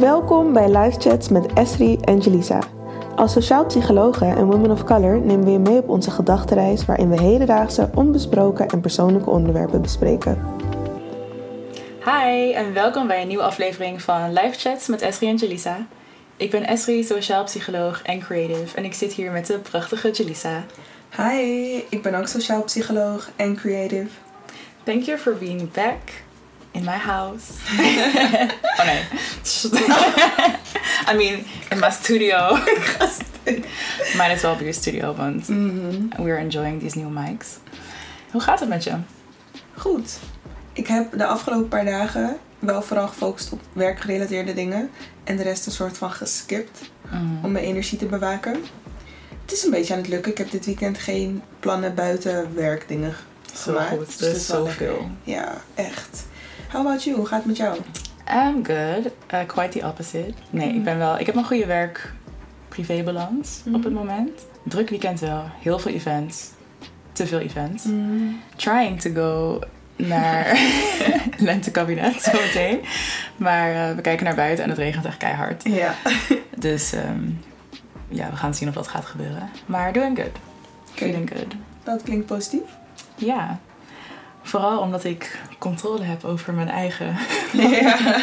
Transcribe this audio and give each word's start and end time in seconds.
Welkom 0.00 0.52
bij 0.52 0.76
Live 0.76 1.00
Chats 1.00 1.28
met 1.28 1.52
Esri 1.52 1.96
en 1.96 2.18
Jelisa. 2.18 2.60
Als 3.16 3.32
sociaal 3.32 3.66
psychologen 3.66 4.36
en 4.36 4.46
women 4.46 4.70
of 4.70 4.84
color 4.84 5.20
nemen 5.20 5.44
we 5.44 5.50
je 5.50 5.58
mee 5.58 5.78
op 5.78 5.88
onze 5.88 6.10
gedachtenreis 6.10 6.84
waarin 6.84 7.10
we 7.10 7.20
hedendaagse, 7.20 7.90
onbesproken 7.94 8.68
en 8.68 8.80
persoonlijke 8.80 9.30
onderwerpen 9.30 9.82
bespreken. 9.82 10.38
Hi 12.04 12.52
en 12.52 12.72
welkom 12.72 13.06
bij 13.06 13.22
een 13.22 13.28
nieuwe 13.28 13.42
aflevering 13.42 14.02
van 14.02 14.32
Live 14.32 14.58
Chats 14.58 14.86
met 14.86 15.02
Esri 15.02 15.28
en 15.28 15.36
Jelisa. 15.36 15.86
Ik 16.36 16.50
ben 16.50 16.66
Esri, 16.66 17.04
sociaal 17.04 17.44
psycholoog 17.44 18.02
en 18.02 18.20
creative 18.20 18.76
en 18.76 18.84
ik 18.84 18.94
zit 18.94 19.12
hier 19.12 19.30
met 19.30 19.46
de 19.46 19.58
prachtige 19.58 20.10
Jelisa. 20.10 20.64
Hi, 21.16 21.84
ik 21.88 22.02
ben 22.02 22.14
ook 22.14 22.26
sociaal 22.26 22.62
psycholoog 22.62 23.30
en 23.36 23.56
creative. 23.56 24.08
Thank 24.82 25.02
you 25.02 25.18
for 25.18 25.36
being 25.38 25.72
back 25.72 26.26
in 26.78 26.84
my 26.84 26.96
house. 26.96 27.44
oh 28.78 28.84
nee. 28.86 29.02
I 31.10 31.14
mean, 31.16 31.44
in 31.70 31.78
my 31.78 31.90
studio. 31.90 32.38
Might 34.16 34.30
as 34.30 34.42
well 34.42 34.56
be 34.56 34.64
your 34.64 34.74
studio, 34.74 35.14
want 35.14 35.48
we're 36.18 36.38
enjoying 36.38 36.80
these 36.80 36.98
new 36.98 37.08
mics. 37.10 37.58
Hoe 38.30 38.40
gaat 38.40 38.60
het 38.60 38.68
met 38.68 38.84
je? 38.84 38.94
Goed. 39.76 40.18
Ik 40.72 40.86
heb 40.86 41.18
de 41.18 41.26
afgelopen 41.26 41.68
paar 41.68 41.84
dagen 41.84 42.38
wel 42.58 42.82
vooral 42.82 43.08
gefocust 43.08 43.52
op 43.52 43.60
werkgerelateerde 43.72 44.54
dingen. 44.54 44.90
En 45.24 45.36
de 45.36 45.42
rest 45.42 45.66
een 45.66 45.72
soort 45.72 45.98
van 45.98 46.10
geskipt 46.10 46.80
om 47.42 47.52
mijn 47.52 47.64
energie 47.64 47.98
te 47.98 48.06
bewaken. 48.06 48.52
Het 49.42 49.52
is 49.52 49.64
een 49.64 49.70
beetje 49.70 49.92
aan 49.94 49.98
het 50.00 50.08
lukken. 50.08 50.32
Ik 50.32 50.38
heb 50.38 50.50
dit 50.50 50.66
weekend 50.66 50.98
geen 50.98 51.42
plannen 51.60 51.94
buiten 51.94 52.54
werkdingen 52.54 53.14
Zo 53.54 53.72
gemaakt. 53.72 53.88
goed, 53.88 54.18
Dus 54.18 54.48
er 54.48 54.54
wel 54.56 54.66
zoveel. 54.66 55.10
Ja, 55.24 55.54
echt. 55.74 56.26
How 56.70 56.80
about 56.80 57.04
you? 57.04 57.16
Hoe 57.16 57.26
gaat 57.26 57.38
het 57.38 57.46
met 57.46 57.56
jou? 57.56 57.78
I'm 58.30 58.64
good. 58.64 59.12
Uh, 59.34 59.40
quite 59.46 59.78
the 59.78 59.86
opposite. 59.86 60.32
Nee, 60.50 60.74
ik 60.74 60.84
ben 60.84 60.98
wel... 60.98 61.18
Ik 61.18 61.26
heb 61.26 61.34
een 61.34 61.44
goede 61.44 61.66
werk-privé-balans 61.66 63.62
op 63.72 63.84
het 63.84 63.92
moment. 63.92 64.46
Druk 64.62 64.88
weekend 64.88 65.20
wel. 65.20 65.44
Heel 65.60 65.78
veel 65.78 65.92
events. 65.92 66.50
Te 67.12 67.26
veel 67.26 67.38
events. 67.38 67.84
Trying 68.56 69.00
to 69.00 69.10
go 69.14 69.60
naar 69.96 70.58
lentekabinet 71.38 72.22
zometeen. 72.22 72.80
Maar 73.36 73.72
uh, 73.72 73.94
we 73.94 74.00
kijken 74.00 74.24
naar 74.24 74.34
buiten 74.34 74.64
en 74.64 74.70
het 74.70 74.78
regent 74.78 75.04
echt 75.04 75.16
keihard. 75.16 75.62
Ja. 75.64 75.94
Dus 76.56 76.92
ehm, 76.92 77.24
ja, 78.08 78.30
we 78.30 78.36
gaan 78.36 78.54
zien 78.54 78.68
of 78.68 78.74
dat 78.74 78.88
gaat 78.88 79.04
gebeuren. 79.04 79.50
Maar 79.66 79.92
doing 79.92 80.18
good. 80.18 80.38
Feeling 80.94 81.30
good. 81.34 81.54
Dat 81.82 82.02
klinkt 82.02 82.26
positief. 82.26 82.76
Ja. 83.14 83.58
Vooral 84.48 84.78
omdat 84.78 85.04
ik 85.04 85.40
controle 85.58 86.04
heb 86.04 86.24
over 86.24 86.52
mijn 86.52 86.68
eigen 86.68 87.16
Ja. 87.52 87.96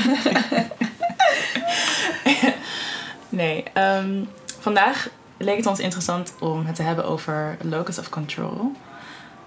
Nee, 3.29 3.63
ehm, 3.73 4.23
vandaag 4.59 5.09
leek 5.37 5.57
het 5.57 5.65
ons 5.65 5.79
interessant 5.79 6.33
om 6.39 6.65
het 6.65 6.75
te 6.75 6.81
hebben 6.81 7.05
over 7.05 7.57
locus 7.61 7.99
of 7.99 8.09
control. 8.09 8.71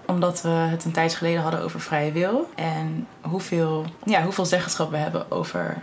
Omdat 0.05 0.41
we 0.41 0.49
het 0.49 0.85
een 0.85 0.91
tijdje 0.91 1.17
geleden 1.17 1.41
hadden 1.41 1.61
over 1.61 1.79
vrije 1.79 2.11
wil. 2.11 2.49
En 2.55 3.07
hoeveel, 3.21 3.85
ja, 4.05 4.23
hoeveel 4.23 4.45
zeggenschap 4.45 4.91
we 4.91 4.97
hebben 4.97 5.31
over 5.31 5.81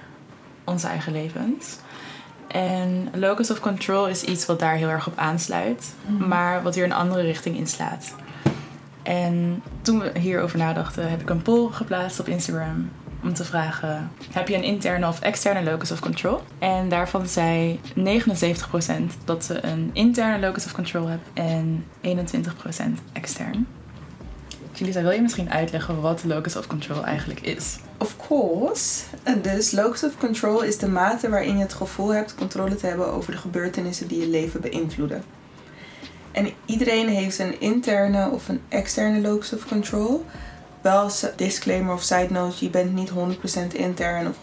onze 0.64 0.86
eigen 0.86 1.12
levens. 1.12 1.76
En 2.48 3.08
locus 3.14 3.50
of 3.50 3.60
control 3.60 4.08
is 4.08 4.22
iets 4.22 4.46
wat 4.46 4.58
daar 4.58 4.74
heel 4.74 4.88
erg 4.88 5.06
op 5.06 5.18
aansluit. 5.18 5.94
Maar 6.18 6.62
wat 6.62 6.74
weer 6.74 6.84
een 6.84 6.92
andere 6.92 7.22
richting 7.22 7.56
inslaat. 7.56 8.14
En 9.06 9.62
toen 9.82 10.00
we 10.00 10.18
hierover 10.18 10.58
nadachten, 10.58 11.10
heb 11.10 11.20
ik 11.20 11.30
een 11.30 11.42
poll 11.42 11.70
geplaatst 11.70 12.20
op 12.20 12.28
Instagram 12.28 12.90
om 13.22 13.34
te 13.34 13.44
vragen: 13.44 14.10
heb 14.32 14.48
je 14.48 14.54
een 14.54 14.62
interne 14.62 15.08
of 15.08 15.20
externe 15.20 15.62
locus 15.62 15.90
of 15.90 16.00
control? 16.00 16.40
En 16.58 16.88
daarvan 16.88 17.26
zei 17.26 17.80
79% 17.96 18.00
dat 19.24 19.44
ze 19.44 19.64
een 19.64 19.90
interne 19.92 20.46
locus 20.46 20.64
of 20.64 20.72
control 20.72 21.06
hebben 21.06 21.26
en 21.34 21.84
21% 22.02 22.18
extern. 23.12 23.66
Julisa, 24.72 25.02
wil 25.02 25.10
je 25.10 25.22
misschien 25.22 25.50
uitleggen 25.50 26.00
wat 26.00 26.24
locus 26.24 26.56
of 26.56 26.66
control 26.66 27.04
eigenlijk 27.04 27.40
is? 27.40 27.78
Of 27.98 28.16
course. 28.28 29.04
Dus 29.42 29.72
locus 29.72 30.04
of 30.04 30.18
control 30.18 30.62
is 30.62 30.78
de 30.78 30.88
mate 30.88 31.28
waarin 31.28 31.56
je 31.56 31.62
het 31.62 31.74
gevoel 31.74 32.14
hebt 32.14 32.34
controle 32.34 32.76
te 32.76 32.86
hebben 32.86 33.12
over 33.12 33.32
de 33.32 33.38
gebeurtenissen 33.38 34.08
die 34.08 34.20
je 34.20 34.28
leven 34.28 34.60
beïnvloeden. 34.60 35.22
En 36.36 36.52
iedereen 36.64 37.08
heeft 37.08 37.38
een 37.38 37.60
interne 37.60 38.30
of 38.30 38.48
een 38.48 38.60
externe 38.68 39.20
locus 39.20 39.52
of 39.52 39.66
control. 39.66 40.24
Wel 40.80 40.98
als 40.98 41.26
disclaimer 41.36 41.94
of 41.94 42.02
side 42.02 42.28
note, 42.30 42.64
je 42.64 42.70
bent 42.70 42.94
niet 42.94 43.10
100% 43.10 43.12
intern 43.72 44.28
of 44.28 44.36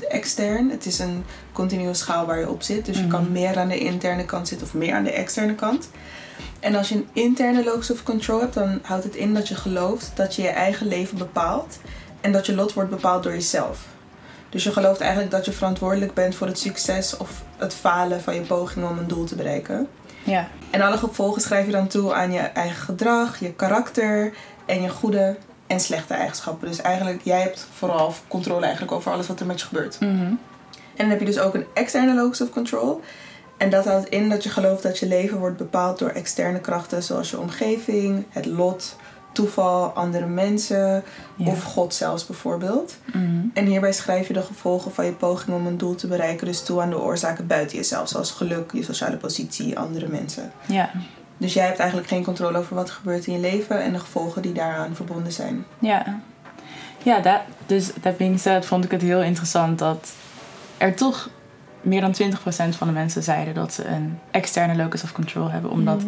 100% 0.00 0.06
extern. 0.08 0.70
Het 0.70 0.86
is 0.86 0.98
een 0.98 1.24
continue 1.52 1.94
schaal 1.94 2.26
waar 2.26 2.38
je 2.38 2.50
op 2.50 2.62
zit. 2.62 2.86
Dus 2.86 2.98
je 2.98 3.06
kan 3.06 3.32
meer 3.32 3.58
aan 3.58 3.68
de 3.68 3.78
interne 3.78 4.24
kant 4.24 4.48
zitten 4.48 4.66
of 4.66 4.74
meer 4.74 4.94
aan 4.94 5.04
de 5.04 5.12
externe 5.12 5.54
kant. 5.54 5.90
En 6.60 6.74
als 6.74 6.88
je 6.88 6.94
een 6.94 7.08
interne 7.12 7.64
locus 7.64 7.90
of 7.90 8.02
control 8.02 8.40
hebt, 8.40 8.54
dan 8.54 8.78
houdt 8.82 9.04
het 9.04 9.16
in 9.16 9.34
dat 9.34 9.48
je 9.48 9.54
gelooft 9.54 10.12
dat 10.14 10.36
je 10.36 10.42
je 10.42 10.48
eigen 10.48 10.86
leven 10.86 11.18
bepaalt. 11.18 11.78
En 12.20 12.32
dat 12.32 12.46
je 12.46 12.54
lot 12.54 12.72
wordt 12.72 12.90
bepaald 12.90 13.22
door 13.22 13.32
jezelf. 13.32 13.86
Dus 14.48 14.64
je 14.64 14.72
gelooft 14.72 15.00
eigenlijk 15.00 15.30
dat 15.30 15.44
je 15.44 15.52
verantwoordelijk 15.52 16.14
bent 16.14 16.34
voor 16.34 16.46
het 16.46 16.58
succes 16.58 17.16
of 17.16 17.42
het 17.56 17.74
falen 17.74 18.20
van 18.20 18.34
je 18.34 18.40
poging 18.40 18.88
om 18.88 18.98
een 18.98 19.08
doel 19.08 19.24
te 19.24 19.34
bereiken. 19.34 19.88
Ja. 20.24 20.48
En 20.70 20.80
alle 20.80 20.96
gevolgen 20.96 21.42
schrijf 21.42 21.66
je 21.66 21.72
dan 21.72 21.86
toe 21.86 22.14
aan 22.14 22.32
je 22.32 22.38
eigen 22.38 22.82
gedrag, 22.82 23.38
je 23.38 23.52
karakter 23.52 24.32
en 24.66 24.82
je 24.82 24.88
goede 24.88 25.36
en 25.66 25.80
slechte 25.80 26.14
eigenschappen. 26.14 26.68
Dus 26.68 26.80
eigenlijk, 26.80 27.20
jij 27.22 27.40
hebt 27.40 27.68
vooral 27.74 28.14
controle 28.28 28.62
eigenlijk 28.62 28.92
over 28.92 29.12
alles 29.12 29.26
wat 29.26 29.40
er 29.40 29.46
met 29.46 29.60
je 29.60 29.66
gebeurt. 29.66 29.98
En 29.98 31.06
dan 31.06 31.08
heb 31.08 31.18
je 31.20 31.24
dus 31.26 31.38
ook 31.38 31.54
een 31.54 31.66
externe 31.74 32.14
locus 32.14 32.40
of 32.40 32.50
control. 32.50 33.00
En 33.56 33.70
dat 33.70 33.84
houdt 33.84 34.08
in 34.08 34.28
dat 34.28 34.42
je 34.42 34.50
gelooft 34.50 34.82
dat 34.82 34.98
je 34.98 35.06
leven 35.06 35.38
wordt 35.38 35.56
bepaald 35.56 35.98
door 35.98 36.08
externe 36.08 36.60
krachten 36.60 37.02
zoals 37.02 37.30
je 37.30 37.38
omgeving, 37.38 38.24
het 38.28 38.46
lot, 38.46 38.96
toeval, 39.32 39.84
andere 39.88 40.26
mensen 40.26 41.02
Ja. 41.36 41.46
of 41.46 41.62
God 41.62 41.94
zelfs 41.94 42.26
bijvoorbeeld. 42.26 42.96
En 43.54 43.66
hierbij 43.66 43.92
schrijf 43.92 44.26
je 44.26 44.32
de 44.32 44.42
gevolgen 44.42 44.92
van 44.92 45.04
je 45.04 45.12
poging 45.12 45.56
om 45.56 45.66
een 45.66 45.78
doel 45.78 45.94
te 45.94 46.06
bereiken 46.06 46.46
dus 46.46 46.62
toe 46.62 46.80
aan 46.80 46.90
de 46.90 47.00
oorzaken 47.00 47.46
buiten 47.46 47.76
jezelf, 47.76 48.08
zoals 48.08 48.30
geluk, 48.30 48.72
je 48.72 48.82
sociale 48.82 49.16
positie, 49.16 49.78
andere 49.78 50.08
mensen. 50.08 50.52
Ja. 50.66 50.90
Dus 51.36 51.52
jij 51.52 51.66
hebt 51.66 51.78
eigenlijk 51.78 52.08
geen 52.08 52.24
controle 52.24 52.58
over 52.58 52.74
wat 52.76 52.88
er 52.88 52.94
gebeurt 52.94 53.26
in 53.26 53.32
je 53.32 53.38
leven 53.38 53.82
en 53.82 53.92
de 53.92 53.98
gevolgen 53.98 54.42
die 54.42 54.52
daaraan 54.52 54.94
verbonden 54.94 55.32
zijn. 55.32 55.64
Ja. 55.78 56.20
Ja, 57.02 57.20
dat, 57.20 57.40
dus 57.66 57.90
dat 58.00 58.16
being 58.16 58.40
said 58.40 58.66
vond 58.66 58.84
ik 58.84 58.90
het 58.90 59.02
heel 59.02 59.22
interessant 59.22 59.78
dat 59.78 60.10
er 60.78 60.94
toch 60.94 61.28
meer 61.80 62.00
dan 62.00 62.14
20% 62.22 62.76
van 62.76 62.86
de 62.86 62.92
mensen 62.92 63.22
zeiden 63.22 63.54
dat 63.54 63.72
ze 63.72 63.86
een 63.86 64.18
externe 64.30 64.74
locus 64.76 65.02
of 65.02 65.12
control 65.12 65.50
hebben. 65.50 65.70
Omdat 65.70 66.02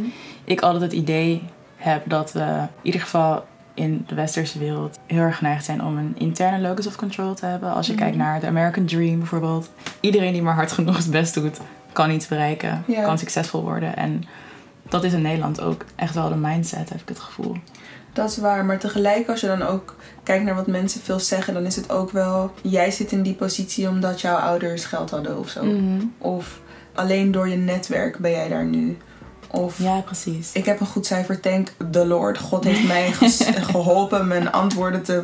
ik 0.44 0.60
altijd 0.60 0.82
het 0.82 0.92
idee 0.92 1.42
heb 1.82 2.02
dat 2.08 2.32
we 2.32 2.40
in 2.40 2.68
ieder 2.82 3.00
geval 3.00 3.44
in 3.74 4.04
de 4.06 4.14
westerse 4.14 4.58
wereld 4.58 4.98
heel 5.06 5.20
erg 5.20 5.36
geneigd 5.36 5.64
zijn 5.64 5.84
om 5.84 5.98
een 5.98 6.14
interne 6.18 6.68
locus 6.68 6.86
of 6.86 6.96
control 6.96 7.34
te 7.34 7.46
hebben. 7.46 7.72
Als 7.72 7.86
je 7.86 7.94
kijkt 7.94 8.16
naar 8.16 8.40
de 8.40 8.46
American 8.46 8.84
Dream 8.84 9.18
bijvoorbeeld. 9.18 9.70
Iedereen 10.00 10.32
die 10.32 10.42
maar 10.42 10.54
hard 10.54 10.72
genoeg 10.72 10.96
het 10.96 11.10
best 11.10 11.34
doet, 11.34 11.60
kan 11.92 12.10
iets 12.10 12.28
bereiken, 12.28 12.84
kan 13.02 13.18
succesvol 13.18 13.62
worden. 13.62 13.96
En 13.96 14.24
dat 14.88 15.04
is 15.04 15.12
in 15.12 15.22
Nederland 15.22 15.60
ook 15.60 15.84
echt 15.96 16.14
wel 16.14 16.28
de 16.28 16.36
mindset, 16.36 16.88
heb 16.88 17.00
ik 17.00 17.08
het 17.08 17.18
gevoel. 17.18 17.56
Dat 18.12 18.30
is 18.30 18.36
waar, 18.36 18.64
maar 18.64 18.78
tegelijk 18.78 19.28
als 19.28 19.40
je 19.40 19.46
dan 19.46 19.62
ook 19.62 19.96
kijkt 20.22 20.44
naar 20.44 20.54
wat 20.54 20.66
mensen 20.66 21.00
veel 21.00 21.20
zeggen, 21.20 21.54
dan 21.54 21.64
is 21.64 21.76
het 21.76 21.90
ook 21.90 22.10
wel, 22.10 22.52
jij 22.62 22.90
zit 22.90 23.12
in 23.12 23.22
die 23.22 23.34
positie 23.34 23.88
omdat 23.88 24.20
jouw 24.20 24.36
ouders 24.36 24.84
geld 24.84 25.10
hadden 25.10 25.38
of 25.38 25.48
zo. 25.48 25.64
Of 26.18 26.60
alleen 26.94 27.30
door 27.32 27.48
je 27.48 27.56
netwerk 27.56 28.18
ben 28.18 28.30
jij 28.30 28.48
daar 28.48 28.64
nu. 28.64 28.98
Of 29.52 29.78
Ja, 29.78 30.00
precies. 30.00 30.50
ik 30.52 30.64
heb 30.64 30.80
een 30.80 30.86
goed 30.86 31.06
cijfer, 31.06 31.40
thank 31.40 31.68
the 31.90 32.06
Lord. 32.06 32.38
God 32.38 32.64
heeft 32.64 32.86
mij 32.86 33.12
geholpen 33.72 34.26
mijn 34.26 34.52
antwoorden 34.52 35.02
te 35.02 35.22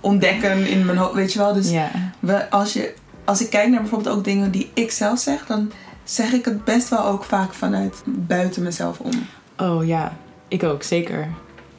ontdekken 0.00 0.66
in 0.66 0.84
mijn 0.84 0.98
hoofd, 0.98 1.14
weet 1.14 1.32
je 1.32 1.38
wel. 1.38 1.52
Dus 1.52 1.70
Ja. 1.70 1.90
we, 2.18 2.50
als, 2.50 2.72
je, 2.72 2.94
als 3.24 3.40
ik 3.40 3.50
kijk 3.50 3.68
naar 3.70 3.80
bijvoorbeeld 3.80 4.16
ook 4.16 4.24
dingen 4.24 4.50
die 4.50 4.70
ik 4.74 4.90
zelf 4.90 5.18
zeg, 5.18 5.46
dan 5.46 5.72
zeg 6.04 6.32
ik 6.32 6.44
het 6.44 6.64
best 6.64 6.88
wel 6.88 7.04
ook 7.04 7.24
vaak 7.24 7.52
vanuit 7.54 8.02
buiten 8.06 8.62
mezelf 8.62 8.98
om. 8.98 9.10
Oh 9.58 9.86
ja, 9.86 10.16
ik 10.48 10.62
ook, 10.62 10.82
zeker. 10.82 11.20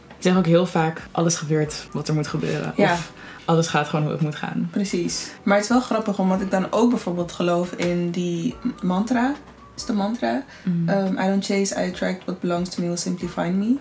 Ik 0.08 0.28
zeg 0.28 0.38
ook 0.38 0.46
heel 0.46 0.66
vaak, 0.66 1.02
alles 1.12 1.36
gebeurt 1.36 1.88
wat 1.92 2.08
er 2.08 2.14
moet 2.14 2.28
gebeuren. 2.28 2.74
Ja. 2.76 2.94
Of 2.94 3.12
alles 3.46 3.68
gaat 3.68 3.88
gewoon 3.88 4.04
hoe 4.06 4.14
het 4.14 4.22
moet 4.22 4.36
gaan. 4.36 4.68
Precies. 4.72 5.32
Maar 5.44 5.56
het 5.56 5.64
is 5.64 5.70
wel 5.72 5.82
grappig 5.82 6.20
omdat 6.20 6.42
ik 6.42 6.52
dan 6.52 6.68
ook 6.70 6.90
bijvoorbeeld 6.90 7.32
geloof 7.32 7.72
in 7.72 8.12
die 8.12 8.56
mantra. 8.82 9.34
Is 9.82 9.88
de 9.88 9.94
mantra? 9.94 10.44
Um, 10.66 11.18
I 11.20 11.28
don't 11.28 11.46
chase, 11.46 11.76
I 11.86 11.90
attract 11.90 12.24
what 12.26 12.40
belongs 12.40 12.70
to 12.70 12.82
me 12.82 12.88
will 12.88 12.98
simply 12.98 13.28
find 13.28 13.56
me. 13.56 13.76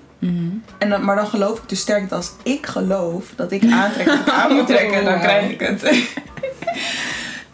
En 0.79 0.89
dan, 0.89 1.05
maar 1.05 1.17
dan 1.17 1.27
geloof 1.27 1.59
ik 1.63 1.69
dus 1.69 1.81
sterk 1.81 2.09
dat 2.09 2.19
als 2.19 2.31
ik 2.43 2.67
geloof 2.67 3.33
dat 3.37 3.53
ik 3.53 3.63
aantrek 3.73 4.07
ik 4.07 4.29
aan 4.29 4.55
moet 4.55 4.67
trekken, 4.67 5.05
dan 5.05 5.13
Wow. 5.15 5.23
krijg 5.27 5.51
ik 5.51 5.61
het. 5.61 5.83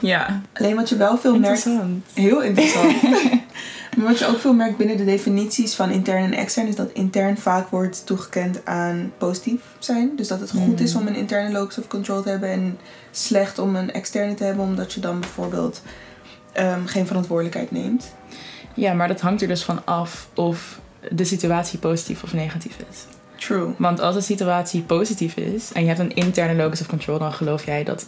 Ja, 0.00 0.40
Alleen 0.52 0.76
wat 0.76 0.88
je 0.88 0.96
wel 0.96 1.18
veel 1.18 1.38
merkt. 1.38 1.64
interessant. 1.66 2.04
Heel 2.14 2.42
interessant. 2.42 3.02
maar 3.96 4.06
wat 4.06 4.18
je 4.18 4.26
ook 4.26 4.38
veel 4.38 4.54
merkt 4.54 4.76
binnen 4.76 4.96
de 4.96 5.04
definities 5.04 5.74
van 5.74 5.90
intern 5.90 6.24
en 6.24 6.32
extern, 6.34 6.66
is 6.66 6.76
dat 6.76 6.90
intern 6.92 7.38
vaak 7.38 7.68
wordt 7.68 8.06
toegekend 8.06 8.64
aan 8.64 9.12
positief 9.18 9.60
zijn. 9.78 10.10
Dus 10.16 10.28
dat 10.28 10.40
het 10.40 10.50
goed 10.50 10.80
is 10.80 10.94
om 10.94 11.06
een 11.06 11.14
interne 11.14 11.52
locus 11.52 11.78
of 11.78 11.86
control 11.86 12.22
te 12.22 12.28
hebben 12.28 12.48
en 12.50 12.78
slecht 13.10 13.58
om 13.58 13.76
een 13.76 13.92
externe 13.92 14.34
te 14.34 14.44
hebben, 14.44 14.64
omdat 14.64 14.92
je 14.92 15.00
dan 15.00 15.20
bijvoorbeeld 15.20 15.82
ehm, 16.56 16.86
geen 16.86 17.06
verantwoordelijkheid 17.06 17.70
neemt. 17.70 18.14
Ja, 18.74 18.92
maar 18.92 19.08
dat 19.08 19.20
hangt 19.20 19.42
er 19.42 19.48
dus 19.48 19.64
van 19.64 19.84
af 19.84 20.28
of 20.34 20.80
de 21.10 21.24
situatie 21.24 21.78
positief 21.78 22.22
of 22.22 22.32
negatief 22.32 22.76
is. 22.90 23.04
True. 23.36 23.74
Want 23.78 24.00
als 24.00 24.14
de 24.14 24.20
situatie 24.20 24.82
positief 24.82 25.36
is 25.36 25.72
en 25.72 25.80
je 25.82 25.86
hebt 25.88 26.00
een 26.00 26.14
interne 26.14 26.54
locus 26.54 26.80
of 26.80 26.86
control, 26.86 27.18
dan 27.18 27.32
geloof 27.32 27.64
jij 27.64 27.84
dat 27.84 28.06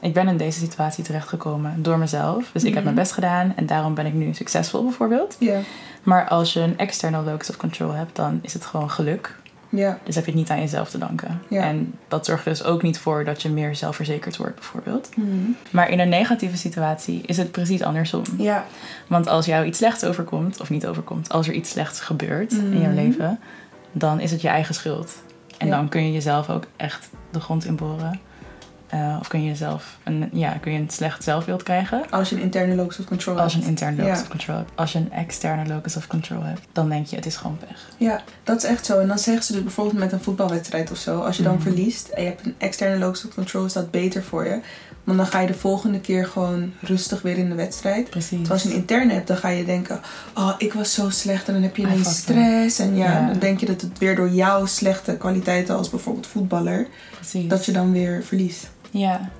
ik 0.00 0.12
ben 0.12 0.28
in 0.28 0.36
deze 0.36 0.58
situatie 0.58 1.04
terechtgekomen 1.04 1.82
door 1.82 1.98
mezelf. 1.98 2.50
Dus 2.52 2.62
ik 2.62 2.68
heb 2.74 2.74
Mhm. 2.74 2.84
mijn 2.84 2.94
best 2.94 3.12
gedaan 3.12 3.52
en 3.56 3.66
daarom 3.66 3.94
ben 3.94 4.06
ik 4.06 4.12
nu 4.14 4.34
succesvol 4.34 4.82
bijvoorbeeld. 4.82 5.36
Ja. 5.38 5.60
Maar 6.02 6.28
als 6.28 6.52
je 6.52 6.60
een 6.60 6.78
externe 6.78 7.22
locus 7.22 7.48
of 7.50 7.56
control 7.56 7.92
hebt, 7.92 8.16
dan 8.16 8.38
is 8.42 8.52
het 8.52 8.64
gewoon 8.64 8.90
geluk. 8.90 9.36
Ja. 9.68 9.98
Dus 10.04 10.14
heb 10.14 10.24
je 10.24 10.30
het 10.30 10.40
niet 10.40 10.50
aan 10.50 10.60
jezelf 10.60 10.90
te 10.90 10.98
danken. 10.98 11.42
Ja. 11.48 11.62
En 11.62 11.94
dat 12.08 12.26
zorgt 12.26 12.44
dus 12.44 12.64
ook 12.64 12.82
niet 12.82 12.98
voor 12.98 13.24
dat 13.24 13.42
je 13.42 13.48
meer 13.48 13.76
zelfverzekerd 13.76 14.36
wordt 14.36 14.54
bijvoorbeeld. 14.54 15.08
Mhm. 15.16 15.28
Maar 15.70 15.90
in 15.90 15.98
een 16.00 16.08
negatieve 16.08 16.56
situatie 16.56 17.22
is 17.26 17.36
het 17.36 17.50
precies 17.50 17.82
andersom. 17.82 18.22
Ja. 18.38 18.64
Want 19.06 19.26
als 19.28 19.46
jou 19.46 19.64
iets 19.66 19.78
slechts 19.78 20.04
overkomt, 20.04 20.60
of 20.60 20.70
niet 20.70 20.86
overkomt, 20.86 21.28
als 21.32 21.48
er 21.48 21.54
iets 21.54 21.70
slechts 21.70 22.00
gebeurt 22.00 22.52
in 22.52 22.78
jouw 22.80 22.80
Mhm. 22.90 22.94
leven, 22.94 23.40
dan 23.92 24.20
is 24.20 24.30
het 24.30 24.40
je 24.42 24.48
eigen 24.48 24.74
schuld. 24.74 25.22
En 25.58 25.66
Ja. 25.66 25.76
dan 25.76 25.88
kun 25.88 26.04
je 26.06 26.12
jezelf 26.12 26.50
ook 26.50 26.64
echt 26.76 27.08
de 27.30 27.40
grond 27.40 27.64
inboren. 27.64 28.20
Eh, 28.88 29.16
of 29.20 29.28
kun 29.28 29.42
je 29.42 29.48
jezelf 29.48 29.98
een, 30.04 30.28
ja, 30.32 30.50
kun 30.52 30.72
je 30.72 30.78
een 30.78 30.90
slecht 30.90 31.24
zelfbeeld 31.24 31.62
krijgen. 31.62 32.02
Als 32.10 32.28
je 32.28 32.36
een 32.36 32.42
interne 32.42 32.74
locus 32.74 32.98
of 32.98 33.04
control 33.04 33.38
Als 33.40 33.52
je 33.52 33.58
een 33.58 33.64
hebt. 33.64 33.80
interne 33.80 34.02
locus 34.02 34.16
Ja. 34.16 34.22
of 34.22 34.28
control 34.28 34.56
hebt. 34.56 34.70
Als 34.74 34.92
je 34.92 34.98
een 34.98 35.12
externe 35.12 35.66
locus 35.74 35.96
of 35.96 36.06
control 36.06 36.42
hebt, 36.42 36.60
dan 36.72 36.88
denk 36.88 37.06
je 37.06 37.16
het 37.16 37.26
is 37.26 37.36
gewoon 37.36 37.58
pech. 37.58 37.88
Ja, 37.96 38.22
dat 38.44 38.56
is 38.56 38.64
echt 38.64 38.86
zo. 38.86 38.98
En 39.00 39.08
dan 39.08 39.18
zeggen 39.18 39.44
ze 39.44 39.52
dus 39.52 39.62
bijvoorbeeld 39.62 39.98
met 39.98 40.12
een 40.12 40.20
voetbalwedstrijd 40.20 40.90
of 40.90 40.96
zo. 40.98 41.20
Als 41.20 41.36
je 41.36 41.42
dan 41.42 41.54
Mhm. 41.54 41.62
verliest 41.62 42.08
en 42.08 42.22
je 42.22 42.28
hebt 42.28 42.46
een 42.46 42.54
externe 42.58 42.98
locus 42.98 43.26
of 43.26 43.34
control, 43.34 43.64
is 43.64 43.72
dat 43.72 43.90
beter 43.90 44.22
voor 44.22 44.44
je. 44.44 44.60
Want 45.04 45.20
dan 45.20 45.26
ga 45.28 45.40
je 45.40 45.46
de 45.46 45.54
volgende 45.54 46.00
keer 46.00 46.26
gewoon 46.26 46.72
rustig 46.80 47.22
weer 47.22 47.38
in 47.38 47.48
de 47.48 47.54
wedstrijd. 47.54 48.10
Precies. 48.10 48.28
Terwijl 48.28 48.50
als 48.52 48.62
je 48.62 48.68
een 48.68 48.74
interne 48.74 49.12
hebt, 49.12 49.26
dan 49.26 49.36
ga 49.36 49.48
je 49.48 49.64
denken... 49.64 50.00
Oh, 50.34 50.54
ik 50.58 50.72
was 50.72 50.94
zo 50.94 51.10
slecht. 51.10 51.46
En 51.48 51.52
dan 51.54 51.62
heb 51.62 51.76
je 51.76 51.82
ineens 51.82 52.06
up. 52.06 52.12
stress. 52.14 52.78
En 52.78 52.96
ja, 52.96 53.12
Ja. 53.20 53.26
dan 53.26 53.38
denk 53.38 53.60
je 53.60 53.66
dat 53.66 53.80
het 53.80 53.98
weer 53.98 54.16
door 54.16 54.30
jouw 54.30 54.66
slechte 54.66 55.16
kwaliteiten... 55.16 55.76
als 55.76 55.90
bijvoorbeeld 55.90 56.26
voetballer, 56.26 56.86
Precies. 57.14 57.48
dat 57.48 57.64
je 57.64 57.72
dan 57.72 57.92
weer 57.92 58.22
verliest. 58.24 58.70
Ja. 58.90 59.30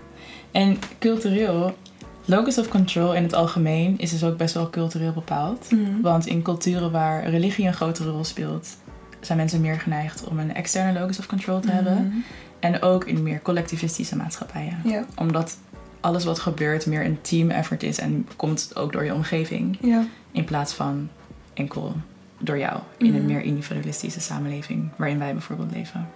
En 0.51 0.77
cultureel, 0.99 1.77
locus 2.25 2.59
of 2.59 2.69
control 2.69 3.15
in 3.15 3.23
het 3.23 3.35
algemeen 3.35 3.99
is 3.99 4.11
dus 4.11 4.25
ook 4.25 4.37
best 4.37 4.55
wel 4.55 4.71
cultureel 4.71 5.13
bepaald. 5.13 5.69
Want 6.03 6.27
in 6.27 6.43
culturen 6.43 6.91
waar 6.91 7.29
religie 7.29 7.67
een 7.67 7.75
grotere 7.75 8.11
rol 8.11 8.25
speelt, 8.25 8.77
zijn 9.21 9.39
mensen 9.39 9.61
meer 9.61 9.81
geneigd 9.81 10.25
om 10.25 10.39
een 10.39 10.55
externe 10.55 10.99
locus 11.01 11.19
of 11.19 11.27
control 11.27 11.61
te 11.61 11.71
hebben. 11.71 11.95
Mhm. 12.07 12.17
En 12.61 12.83
ook 12.83 13.05
in 13.05 13.23
meer 13.23 13.43
collectivistische 13.43 14.17
maatschappijen. 14.17 14.79
Ja, 14.85 15.05
Omdat 15.17 15.59
alles 16.01 16.25
wat 16.25 16.39
gebeurt 16.39 16.87
meer 16.87 17.05
een 17.05 17.19
team 17.21 17.51
effort 17.51 17.83
is 17.83 17.99
en 17.99 18.29
komt 18.37 18.71
ook 18.75 18.93
door 18.93 19.05
je 19.05 19.15
omgeving. 19.15 19.79
ja. 19.81 20.05
In 20.33 20.45
plaats 20.45 20.73
van 20.75 21.09
enkel 21.55 21.95
door 22.39 22.59
jou. 22.59 22.79
In 22.99 23.07
een 23.15 23.15
Mhm. 23.23 23.27
meer 23.27 23.41
individualistische 23.43 24.21
samenleving 24.21 24.89
waarin 24.97 25.19
wij 25.19 25.33
bijvoorbeeld 25.33 25.71
leven. 25.73 26.09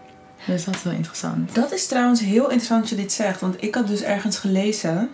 Dus 0.46 0.64
dat 0.64 0.74
is 0.74 0.82
wel 0.82 0.92
interessant. 0.92 1.54
Dat 1.54 1.72
is 1.72 1.86
trouwens 1.86 2.20
heel 2.20 2.42
interessant 2.44 2.80
dat 2.80 2.88
je 2.90 2.96
dit 2.96 3.12
zegt. 3.12 3.40
Want 3.40 3.62
ik 3.62 3.74
had 3.74 3.86
dus 3.86 4.02
ergens 4.02 4.36
gelezen 4.38 5.10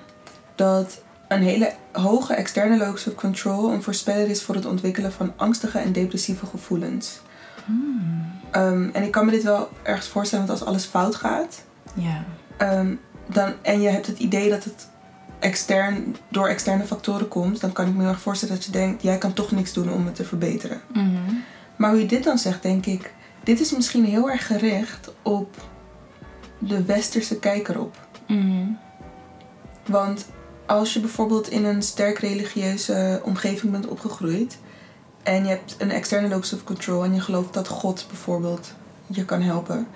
dat 0.55 1.01
een 1.29 1.43
hele 1.43 1.73
hoge 1.93 2.35
externe 2.35 2.77
locus 2.77 3.07
of 3.07 3.15
control 3.15 3.73
een 3.73 3.83
voorspeller 3.83 4.29
is 4.29 4.43
voor 4.43 4.55
het 4.55 4.67
ontwikkelen 4.67 5.13
van 5.13 5.33
angstige 5.37 5.79
en 5.79 5.93
depressieve 5.93 6.47
gevoelens. 6.47 7.21
Ehm, 8.51 8.89
en 8.93 9.03
ik 9.03 9.11
kan 9.11 9.25
me 9.25 9.31
dit 9.31 9.43
wel 9.43 9.69
ergens 9.83 10.09
voorstellen, 10.09 10.47
want 10.47 10.61
als 10.61 10.69
alles 10.69 10.85
fout 10.85 11.15
gaat, 11.15 11.63
Ja. 11.95 12.25
ehm, 12.57 12.95
dan, 13.27 13.53
en 13.63 13.81
je 13.81 13.89
hebt 13.89 14.07
het 14.07 14.19
idee 14.19 14.51
dat 14.51 14.65
het 14.65 14.89
extern, 15.39 16.17
door 16.29 16.49
externe 16.49 16.85
factoren 16.85 17.29
komt, 17.29 17.61
dan 17.61 17.73
kan 17.73 17.87
ik 17.87 17.95
me 17.95 18.01
heel 18.01 18.09
erg 18.11 18.21
voorstellen 18.21 18.55
dat 18.55 18.65
je 18.65 18.71
denkt, 18.71 19.03
jij 19.03 19.19
kan 19.19 19.33
toch 19.33 19.51
niks 19.51 19.73
doen 19.73 19.93
om 19.93 20.07
het 20.07 20.15
te 20.15 20.25
verbeteren. 20.25 20.81
Maar 21.77 21.91
hoe 21.91 22.01
je 22.01 22.07
dit 22.07 22.25
dan 22.25 22.39
zegt, 22.39 22.63
denk 22.63 22.87
ik, 22.87 23.13
dit 23.49 23.61
is 23.61 23.73
misschien 23.73 24.05
heel 24.05 24.31
erg 24.31 24.47
gericht 24.47 25.13
op 25.23 25.57
de 26.59 26.85
westerse 26.85 27.39
kijk 27.39 27.69
erop. 27.69 27.97
Want 29.87 30.27
als 30.67 30.93
je 30.93 31.01
bijvoorbeeld 31.01 31.51
in 31.51 31.65
een 31.65 31.83
sterk 31.83 32.19
religieuze 32.19 33.21
omgeving 33.25 33.73
bent 33.73 33.87
opgegroeid 33.87 34.59
en 35.23 35.43
je 35.43 35.49
hebt 35.49 35.77
een 35.79 35.91
externe 35.91 36.29
locus 36.29 36.53
of 36.53 36.65
control 36.65 37.05
en 37.05 37.15
je 37.15 37.21
gelooft 37.21 37.55
dat 37.55 37.69
God 37.69 38.05
bijvoorbeeld 38.09 38.73
je 39.07 39.25
kan 39.25 39.43
helpen, 39.43 39.87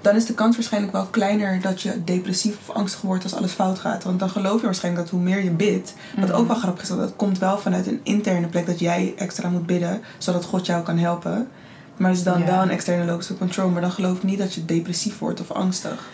dan 0.00 0.16
is 0.16 0.26
de 0.26 0.34
kans 0.34 0.56
waarschijnlijk 0.56 0.92
wel 0.92 1.06
kleiner 1.06 1.60
dat 1.60 1.82
je 1.82 2.04
depressief 2.04 2.56
of 2.68 2.74
angstig 2.74 3.00
wordt 3.00 3.22
als 3.24 3.34
alles 3.34 3.52
fout 3.52 3.78
gaat. 3.78 4.04
Want 4.04 4.18
dan 4.18 4.30
geloof 4.30 4.60
je 4.60 4.66
waarschijnlijk 4.66 5.04
dat 5.04 5.12
hoe 5.14 5.22
meer 5.22 5.44
je 5.44 5.50
bidt, 5.50 5.94
wat 6.16 6.32
ook 6.32 6.46
wel 6.46 6.56
grappig 6.56 6.82
is, 6.82 6.88
dat 6.88 7.16
komt 7.16 7.38
wel 7.38 7.58
vanuit 7.58 7.86
een 7.86 8.00
interne 8.02 8.46
plek 8.46 8.66
dat 8.66 8.78
jij 8.78 9.14
extra 9.16 9.48
moet 9.48 9.66
bidden, 9.66 10.02
zodat 10.18 10.44
God 10.44 10.66
jou 10.66 10.82
kan 10.82 10.98
helpen. 10.98 11.48
Maar 11.96 12.10
is 12.10 12.22
dan 12.22 12.38
Ja. 12.38 12.44
wel 12.46 12.62
een 12.62 12.70
externe 12.70 13.04
locus 13.04 13.30
of 13.30 13.38
control, 13.38 13.68
maar 13.68 13.80
dan 13.80 13.90
geloof 13.90 14.16
ik 14.16 14.22
niet 14.22 14.38
dat 14.38 14.54
je 14.54 14.64
depressief 14.64 15.18
wordt 15.18 15.40
of 15.40 15.50
angstig. 15.50 16.04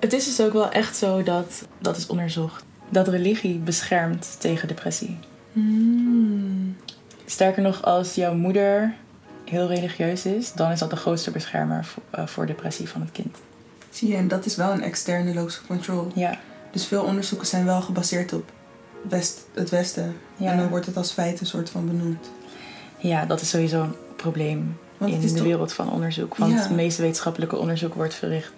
Het 0.00 0.12
is 0.12 0.24
dus 0.24 0.40
ook 0.46 0.52
wel 0.52 0.70
echt 0.70 0.96
zo 0.96 1.22
dat, 1.22 1.62
dat 1.78 1.96
is 1.96 2.06
onderzocht, 2.06 2.64
dat 2.88 3.08
religie 3.08 3.58
beschermt 3.58 4.36
tegen 4.38 4.68
depressie. 4.68 5.18
Hmm. 5.52 6.76
Sterker 7.26 7.62
nog, 7.62 7.82
als 7.82 8.14
jouw 8.14 8.34
moeder 8.34 8.94
heel 9.44 9.66
religieus 9.66 10.26
is, 10.26 10.52
dan 10.52 10.70
is 10.70 10.78
dat 10.78 10.90
de 10.90 10.96
grootste 10.96 11.30
beschermer 11.30 11.84
voor, 11.84 12.02
eh, 12.10 12.26
voor 12.26 12.46
depressie 12.46 12.88
van 12.88 13.00
het 13.00 13.12
kind. 13.12 13.36
Zie 13.90 14.08
je, 14.08 14.16
en 14.16 14.28
dat 14.28 14.46
is 14.46 14.56
wel 14.56 14.72
een 14.72 14.82
externe 14.82 15.34
locus 15.34 15.58
of 15.60 15.66
control. 15.66 16.10
Ja, 16.14 16.38
Dus 16.70 16.86
veel 16.86 17.02
onderzoeken 17.02 17.46
zijn 17.46 17.64
wel 17.64 17.80
gebaseerd 17.82 18.32
op 18.32 18.52
west, 19.08 19.40
het 19.54 19.70
Westen. 19.70 20.16
ja. 20.36 20.50
En 20.50 20.56
dan 20.58 20.68
wordt 20.68 20.86
het 20.86 20.96
als 20.96 21.12
feit 21.12 21.40
een 21.40 21.46
soort 21.46 21.70
van 21.70 21.86
benoemd. 21.86 22.30
ja 22.98 23.24
dat 23.26 23.40
is 23.40 23.48
sowieso 23.48 23.82
een 23.82 23.94
probleem 24.16 24.76
Want 25.00 25.12
in 25.12 25.20
de 25.20 25.32
toch... 25.32 25.42
wereld 25.42 25.72
van 25.72 25.90
onderzoek. 25.92 26.36
Want 26.36 26.52
Ja. 26.52 26.58
het 26.58 26.70
meeste 26.70 27.02
wetenschappelijke 27.02 27.56
onderzoek 27.56 27.94
wordt 27.94 28.14
verricht 28.14 28.52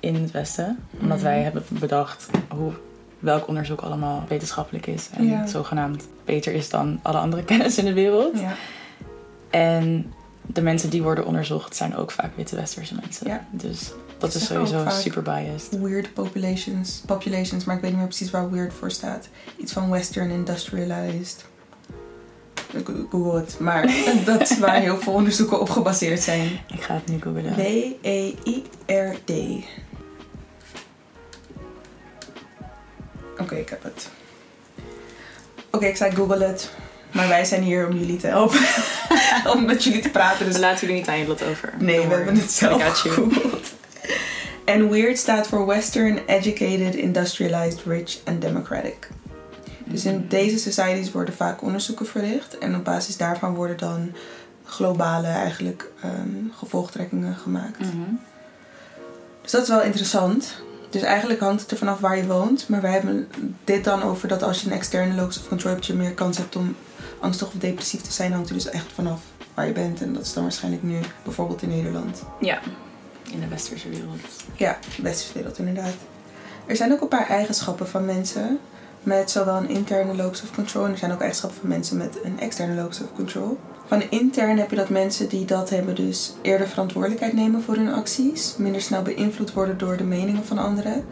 in 0.00 0.14
het 0.14 0.30
Westen. 0.30 0.78
Omdat 1.00 1.16
Mhm. 1.16 1.26
wij 1.26 1.42
hebben 1.42 1.64
bedacht 1.68 2.26
hoe, 2.48 2.72
welk 3.18 3.48
onderzoek 3.48 3.80
allemaal 3.80 4.24
wetenschappelijk 4.28 4.86
is. 4.86 5.08
En 5.12 5.26
Ja. 5.26 5.46
zogenaamd 5.46 6.04
beter 6.24 6.52
is 6.52 6.68
dan 6.68 7.00
alle 7.02 7.18
andere 7.18 7.44
kennis 7.50 7.78
in 7.78 7.84
de 7.84 7.92
wereld. 7.92 8.38
Ja. 8.40 8.54
En 9.50 10.12
de 10.46 10.62
mensen 10.62 10.90
die 10.90 11.02
worden 11.02 11.26
onderzocht 11.26 11.76
zijn 11.76 11.96
ook 11.96 12.10
vaak 12.10 12.30
witte 12.36 12.56
westerse 12.56 12.94
mensen. 13.00 13.26
Ja. 13.28 13.46
Dus 13.50 13.92
dat 14.18 14.34
is 14.34 14.46
sowieso 14.46 14.84
super 14.90 15.22
biased. 15.22 15.78
Weird 15.80 16.14
populations, 16.14 17.02
populations, 17.06 17.64
maar 17.64 17.74
ik 17.76 17.80
weet 17.80 17.90
niet 17.90 17.98
meer 18.00 18.08
precies 18.08 18.30
waar 18.30 18.50
weird 18.50 18.72
voor 18.72 18.90
staat. 18.90 19.28
Iets 19.56 19.72
van 19.72 19.90
western 19.90 20.30
industrialized. 20.30 21.44
Ik 22.72 22.86
Google 23.10 23.40
het, 23.40 23.58
maar 23.58 23.88
dat 24.24 24.40
is 24.40 24.58
waar 24.58 24.80
heel 24.80 24.98
veel 24.98 25.12
onderzoeken 25.12 25.60
op 25.60 25.70
gebaseerd 25.70 26.22
zijn. 26.22 26.60
Ik 26.68 26.82
ga 26.82 26.94
het 26.94 27.06
nu 27.06 27.20
googlen. 27.20 27.54
W-E-I-R-D. 27.54 29.32
Oké, 33.38 33.54
ik 33.54 33.68
heb 33.68 33.82
het. 33.82 34.08
Oké, 35.70 35.86
ik 35.86 35.96
zei 35.96 36.14
Google 36.14 36.44
het. 36.44 36.70
Maar 37.10 37.28
wij 37.28 37.44
zijn 37.44 37.62
hier 37.62 37.88
om 37.88 37.96
jullie 37.96 38.16
te 38.16 38.26
helpen. 38.26 38.60
om 39.54 39.64
met 39.64 39.84
jullie 39.84 40.00
te 40.00 40.10
praten. 40.10 40.44
Dus 40.46 40.54
We 40.54 40.60
laten 40.60 40.86
jullie 40.86 41.00
niet 41.02 41.08
aan 41.10 41.18
je 41.18 41.26
lot 41.26 41.42
over. 41.42 41.72
Nee, 41.78 41.96
Don't 41.96 42.08
we 42.08 42.14
hebben 42.14 42.36
het 42.36 42.50
zelf 42.50 42.82
gegoogeld. 42.82 43.74
En 44.64 44.90
WEIRD 44.90 45.18
staat 45.18 45.46
voor 45.46 45.66
Western 45.66 46.20
Educated, 46.26 46.94
Industrialized, 46.94 47.82
Rich 47.84 48.18
and 48.24 48.40
Democratic. 48.40 49.08
Dus 49.96 50.04
in 50.04 50.26
deze 50.28 50.58
societies 50.58 51.12
worden 51.12 51.34
vaak 51.34 51.62
onderzoeken 51.62 52.06
verricht. 52.06 52.58
En 52.58 52.76
op 52.76 52.84
basis 52.84 53.16
daarvan 53.16 53.54
worden 53.54 53.76
dan 53.76 54.12
globale 54.64 55.26
eigenlijk 55.26 55.90
ehm, 56.02 56.28
gevolgtrekkingen 56.56 57.36
gemaakt. 57.36 57.78
Mhm. 57.78 58.14
Dus 59.42 59.50
dat 59.50 59.62
is 59.62 59.68
wel 59.68 59.82
interessant. 59.82 60.62
Dus 60.90 61.02
eigenlijk 61.02 61.40
hangt 61.40 61.60
het 61.60 61.70
er 61.70 61.76
vanaf 61.76 62.00
waar 62.00 62.16
je 62.16 62.26
woont. 62.26 62.68
Maar 62.68 62.80
wij 62.80 62.92
hebben 62.92 63.28
dit 63.64 63.84
dan 63.84 64.02
over 64.02 64.28
dat 64.28 64.42
als 64.42 64.60
je 64.60 64.66
een 64.66 64.72
externe 64.76 65.14
locus 65.14 65.38
of 65.38 65.48
control 65.48 65.72
hebt, 65.72 65.86
je 65.86 65.94
meer 65.94 66.14
kans 66.14 66.36
hebt 66.36 66.56
om 66.56 66.76
angstig 67.20 67.46
of 67.46 67.52
depressief 67.52 68.00
te 68.00 68.12
zijn. 68.12 68.32
Hangt 68.32 68.48
er 68.48 68.54
dus 68.54 68.68
echt 68.68 68.92
vanaf 68.94 69.20
waar 69.54 69.66
je 69.66 69.72
bent. 69.72 70.02
En 70.02 70.12
dat 70.12 70.22
is 70.22 70.32
dan 70.32 70.42
waarschijnlijk 70.42 70.82
nu 70.82 70.98
bijvoorbeeld 71.22 71.62
in 71.62 71.68
Nederland. 71.68 72.22
Ja, 72.40 72.60
in 73.32 73.40
de 73.40 73.48
westerse 73.48 73.88
wereld. 73.88 74.20
Ja, 74.54 74.78
westerse 75.02 75.32
wereld 75.32 75.58
inderdaad. 75.58 75.94
Er 76.66 76.76
zijn 76.76 76.92
ook 76.92 77.00
een 77.00 77.08
paar 77.08 77.28
eigenschappen 77.28 77.88
van 77.88 78.04
mensen 78.04 78.58
met 79.06 79.30
zowel 79.30 79.56
een 79.56 79.68
interne 79.68 80.14
locus 80.14 80.42
of 80.42 80.54
control 80.54 80.84
en 80.84 80.90
er 80.92 80.98
zijn 80.98 81.12
ook 81.12 81.20
eigenschappen 81.20 81.60
van 81.60 81.68
mensen 81.68 81.96
met 81.96 82.18
een 82.24 82.40
externe 82.40 82.74
locus 82.74 83.00
of 83.00 83.12
control. 83.14 83.58
Van 83.86 84.02
intern 84.10 84.58
heb 84.58 84.70
je 84.70 84.76
dat 84.76 84.88
mensen 84.88 85.28
die 85.28 85.44
dat 85.44 85.70
hebben 85.70 85.94
dus 85.94 86.34
eerder 86.42 86.68
verantwoordelijkheid 86.68 87.32
nemen 87.32 87.62
voor 87.62 87.74
hun 87.74 87.92
acties, 87.92 88.54
minder 88.58 88.80
snel 88.80 89.02
beïnvloed 89.02 89.52
worden 89.52 89.78
door 89.78 89.96
de 89.96 90.04
meningen 90.04 90.44
van 90.44 90.58
anderen, 90.58 91.04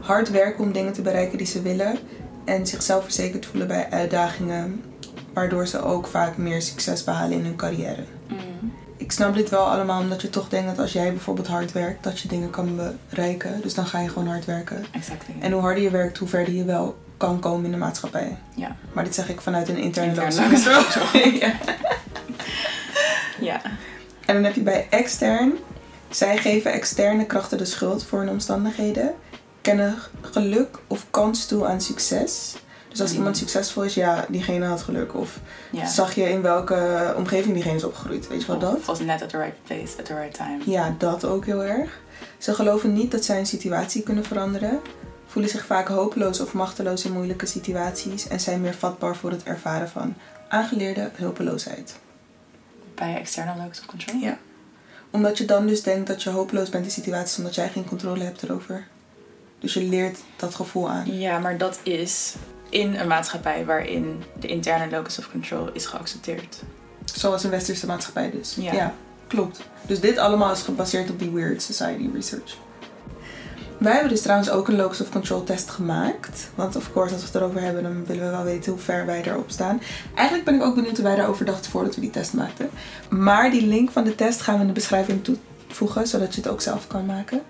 hard 0.00 0.30
werken 0.30 0.64
om 0.64 0.72
dingen 0.72 0.92
te 0.92 1.02
bereiken 1.02 1.38
die 1.38 1.46
ze 1.46 1.62
willen 1.62 1.98
en 2.44 2.66
zichzelf 2.66 3.02
verzekerd 3.02 3.46
voelen 3.46 3.68
bij 3.68 3.86
uitdagingen, 3.90 4.82
waardoor 5.32 5.66
ze 5.66 5.82
ook 5.82 6.06
vaak 6.06 6.36
meer 6.36 6.62
succes 6.62 7.04
behalen 7.04 7.38
in 7.38 7.44
hun 7.44 7.56
carrière. 7.56 8.04
Ik 8.96 9.12
snap 9.12 9.34
dit 9.34 9.50
wel 9.50 9.70
allemaal 9.70 10.00
omdat 10.00 10.22
je 10.22 10.30
toch 10.30 10.48
denkt 10.48 10.68
dat 10.68 10.78
als 10.78 10.92
jij 10.92 11.10
bijvoorbeeld 11.10 11.46
hard 11.46 11.72
werkt, 11.72 12.04
dat 12.04 12.20
je 12.20 12.28
dingen 12.28 12.50
kan 12.50 12.80
bereiken. 13.08 13.60
Dus 13.62 13.74
dan 13.74 13.86
ga 13.86 14.00
je 14.00 14.08
gewoon 14.08 14.28
hard 14.28 14.44
werken. 14.44 14.84
Exactly. 14.92 15.34
En 15.40 15.52
hoe 15.52 15.60
harder 15.60 15.82
je 15.82 15.90
werkt, 15.90 16.18
hoe 16.18 16.28
verder 16.28 16.54
je 16.54 16.64
wel 16.64 16.96
kan 17.16 17.40
komen 17.40 17.64
in 17.64 17.70
de 17.70 17.76
maatschappij. 17.76 18.36
Ja. 18.54 18.76
Maar 18.92 19.04
dit 19.04 19.14
zeg 19.14 19.28
ik 19.28 19.40
vanuit 19.40 19.68
een 19.68 19.76
interne 19.76 20.14
control. 20.14 21.22
ja. 21.40 21.52
Ja. 23.40 23.60
En 24.26 24.34
dan 24.34 24.44
heb 24.44 24.54
je 24.54 24.60
bij 24.62 24.86
extern. 24.90 25.52
Zij 26.10 26.36
geven 26.36 26.72
externe 26.72 27.24
krachten 27.26 27.58
de 27.58 27.64
schuld 27.64 28.04
voor 28.04 28.18
hun 28.18 28.28
omstandigheden. 28.28 29.14
Kennen 29.60 29.96
geluk 30.20 30.78
of 30.86 31.06
kans 31.10 31.46
toe 31.46 31.66
aan 31.66 31.80
succes. 31.80 32.54
Dus 32.88 33.00
als 33.00 33.10
Mhm. 33.10 33.18
iemand 33.18 33.36
succesvol 33.36 33.82
is, 33.82 33.94
ja, 33.94 34.24
diegene 34.28 34.66
had 34.66 34.82
geluk. 34.82 35.14
Of 35.14 35.38
ja. 35.70 35.86
zag 35.86 36.14
je 36.14 36.28
in 36.28 36.42
welke 36.42 37.12
omgeving 37.16 37.54
diegene 37.54 37.74
is 37.76 37.84
opgegroeid. 37.84 38.28
Weet 38.28 38.40
je 38.40 38.46
wat 38.46 38.60
dat? 38.60 38.84
Was 38.84 39.00
net 39.00 39.22
at 39.22 39.28
the 39.28 39.38
right 39.38 39.62
place 39.64 39.98
at 39.98 40.04
the 40.04 40.14
right 40.14 40.34
time. 40.34 40.58
Ja, 40.64 40.94
dat 40.98 41.24
ook 41.24 41.44
heel 41.46 41.62
erg. 41.64 42.00
Ze 42.38 42.54
geloven 42.54 42.92
niet 42.92 43.10
dat 43.10 43.24
zij 43.24 43.38
een 43.38 43.46
situatie 43.46 44.02
kunnen 44.02 44.24
veranderen. 44.24 44.80
Voelen 45.34 45.52
zich 45.52 45.66
vaak 45.66 45.88
hopeloos 45.88 46.40
of 46.40 46.52
machteloos 46.52 47.04
in 47.04 47.12
moeilijke 47.12 47.46
situaties. 47.46 48.28
En 48.28 48.40
zijn 48.40 48.60
meer 48.60 48.74
vatbaar 48.74 49.16
voor 49.16 49.30
het 49.30 49.42
ervaren 49.42 49.88
van 49.88 50.14
aangeleerde 50.48 51.10
hulpeloosheid. 51.14 51.96
Bij 52.94 53.16
external 53.16 53.56
locus 53.56 53.80
of 53.80 53.86
control? 53.86 54.20
Ja. 54.20 54.38
Omdat 55.10 55.38
je 55.38 55.44
dan 55.44 55.66
dus 55.66 55.82
denkt 55.82 56.06
dat 56.06 56.22
je 56.22 56.30
hopeloos 56.30 56.68
bent 56.68 56.84
in 56.84 56.90
situaties 56.90 57.38
omdat 57.38 57.54
jij 57.54 57.68
geen 57.68 57.84
controle 57.84 58.24
hebt 58.24 58.42
erover. 58.42 58.86
Dus 59.58 59.74
je 59.74 59.82
leert 59.82 60.18
dat 60.36 60.54
gevoel 60.54 60.90
aan. 60.90 61.18
Ja, 61.18 61.38
maar 61.38 61.58
dat 61.58 61.78
is 61.82 62.34
in 62.68 62.94
een 62.94 63.08
maatschappij 63.08 63.64
waarin 63.64 64.22
de 64.40 64.46
interne 64.46 64.90
locus 64.90 65.18
of 65.18 65.30
control 65.30 65.72
is 65.72 65.86
geaccepteerd. 65.86 66.62
Zoals 67.04 67.44
een 67.44 67.50
westerse 67.50 67.86
maatschappij 67.86 68.30
dus. 68.30 68.56
Ja. 68.58 68.94
klopt. 69.26 69.60
Dus 69.86 70.00
dit 70.00 70.18
allemaal 70.18 70.52
is 70.52 70.62
gebaseerd 70.62 71.10
op 71.10 71.18
die 71.18 71.30
Weird 71.30 71.62
Society 71.62 72.10
research. 72.14 72.56
Wij 73.78 73.92
hebben 73.92 74.10
dus 74.10 74.22
trouwens 74.22 74.50
ook 74.50 74.68
een 74.68 74.76
locus 74.76 75.00
of 75.00 75.10
control 75.10 75.44
test 75.44 75.70
gemaakt. 75.70 76.50
Want 76.54 76.76
of 76.76 76.92
course, 76.92 77.12
als 77.12 77.22
we 77.22 77.28
het 77.28 77.36
erover 77.36 77.60
hebben, 77.60 77.82
dan 77.82 78.06
willen 78.06 78.24
we 78.24 78.30
wel 78.30 78.44
weten 78.44 78.72
hoe 78.72 78.80
ver 78.80 79.06
wij 79.06 79.22
erop 79.24 79.50
staan. 79.50 79.80
Eigenlijk 80.14 80.44
ben 80.46 80.54
ik 80.54 80.62
ook 80.62 80.74
benieuwd 80.74 80.96
hoe 80.96 81.04
wij 81.04 81.16
daarover 81.16 81.44
dachten 81.44 81.70
voordat 81.70 81.94
we 81.94 82.00
die 82.00 82.10
test 82.10 82.32
maakten. 82.34 82.70
Maar 83.08 83.50
die 83.50 83.66
link 83.66 83.90
van 83.90 84.04
de 84.04 84.14
test 84.14 84.40
gaan 84.40 84.54
we 84.54 84.60
in 84.60 84.66
de 84.66 84.72
beschrijving 84.72 85.24
toevoegen, 85.68 86.06
zodat 86.06 86.34
je 86.34 86.40
het 86.40 86.50
ook 86.50 86.60
zelf 86.60 86.86
kan 86.86 87.06
maken. 87.06 87.42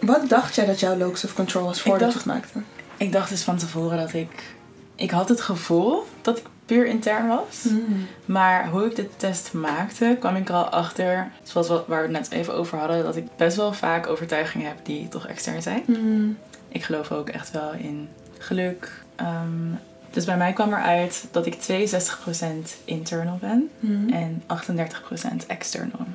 Wat 0.00 0.28
dacht 0.28 0.54
jij 0.54 0.66
dat 0.66 0.80
jouw 0.80 0.96
locus 0.96 1.24
of 1.24 1.34
control 1.34 1.64
was 1.64 1.80
voordat 1.80 2.00
dacht- 2.00 2.12
je 2.12 2.18
het 2.18 2.26
maakte? 2.28 2.58
Ik 2.96 3.12
dacht 3.12 3.28
dus 3.28 3.42
van 3.42 3.56
tevoren 3.56 3.98
dat 3.98 4.12
ik... 4.12 4.54
Ik 4.94 5.10
had 5.10 5.28
het 5.28 5.40
gevoel 5.40 6.06
dat 6.22 6.38
ik 6.38 6.44
puur 6.66 6.86
intern 6.86 7.28
was. 7.28 7.62
Hmm. 7.62 8.06
Maar 8.24 8.68
hoe 8.68 8.84
ik 8.86 8.96
de 8.96 9.16
test 9.16 9.52
maakte, 9.52 10.16
kwam 10.20 10.36
ik 10.36 10.48
er 10.48 10.54
al 10.54 10.68
achter, 10.68 11.30
zoals 11.42 11.68
wat, 11.68 11.86
waar 11.86 12.08
we 12.08 12.16
het 12.16 12.30
net 12.30 12.40
even 12.40 12.54
over 12.54 12.78
hadden, 12.78 13.04
dat 13.04 13.16
ik 13.16 13.26
best 13.36 13.56
wel 13.56 13.72
vaak 13.72 14.06
overtuigingen 14.06 14.66
heb 14.66 14.76
die 14.82 15.08
toch 15.08 15.26
extern 15.26 15.62
zijn. 15.62 15.82
Hmm. 15.86 16.36
Ik 16.68 16.82
geloof 16.82 17.12
ook 17.12 17.28
echt 17.28 17.50
wel 17.50 17.72
in 17.72 18.08
geluk. 18.38 18.90
Ehm, 19.16 19.72
dus 20.10 20.24
bij 20.24 20.36
mij 20.36 20.52
kwam 20.52 20.72
eruit 20.72 21.26
dat 21.30 21.46
ik 21.46 21.54
62% 21.54 22.76
internal 22.84 23.38
ben 23.40 23.70
Hmm. 23.80 24.08
en 24.12 24.42
38% 24.46 25.46
external. 25.46 26.06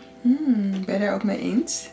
Ben 0.86 0.94
je 0.94 1.00
daar 1.00 1.14
ook 1.14 1.24
mee 1.24 1.40
eens? 1.40 1.90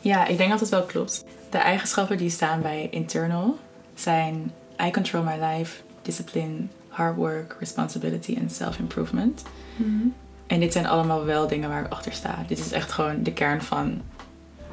Ja, 0.00 0.26
ik 0.26 0.36
denk 0.36 0.50
dat 0.50 0.60
het 0.60 0.68
wel 0.68 0.82
klopt. 0.84 1.24
De 1.50 1.58
eigenschappen 1.58 2.16
die 2.16 2.30
staan 2.30 2.62
bij 2.62 2.88
internal 2.90 3.58
zijn 3.94 4.52
I 4.86 4.90
control 4.90 5.22
my 5.22 5.44
life, 5.44 5.82
discipline, 6.02 6.66
hard 6.90 7.16
work, 7.16 7.56
responsibility 7.58 8.36
en 8.40 8.50
self-improvement. 8.50 9.42
Hmm. 9.76 10.14
En 10.46 10.60
dit 10.60 10.72
zijn 10.72 10.86
allemaal 10.86 11.24
wel 11.24 11.48
dingen 11.48 11.68
waar 11.68 11.84
ik 11.84 11.92
achter 11.92 12.12
sta. 12.12 12.44
Dit 12.46 12.58
is 12.58 12.72
echt 12.72 12.92
gewoon 12.92 13.22
de 13.22 13.32
kern 13.32 13.62
van 13.62 14.00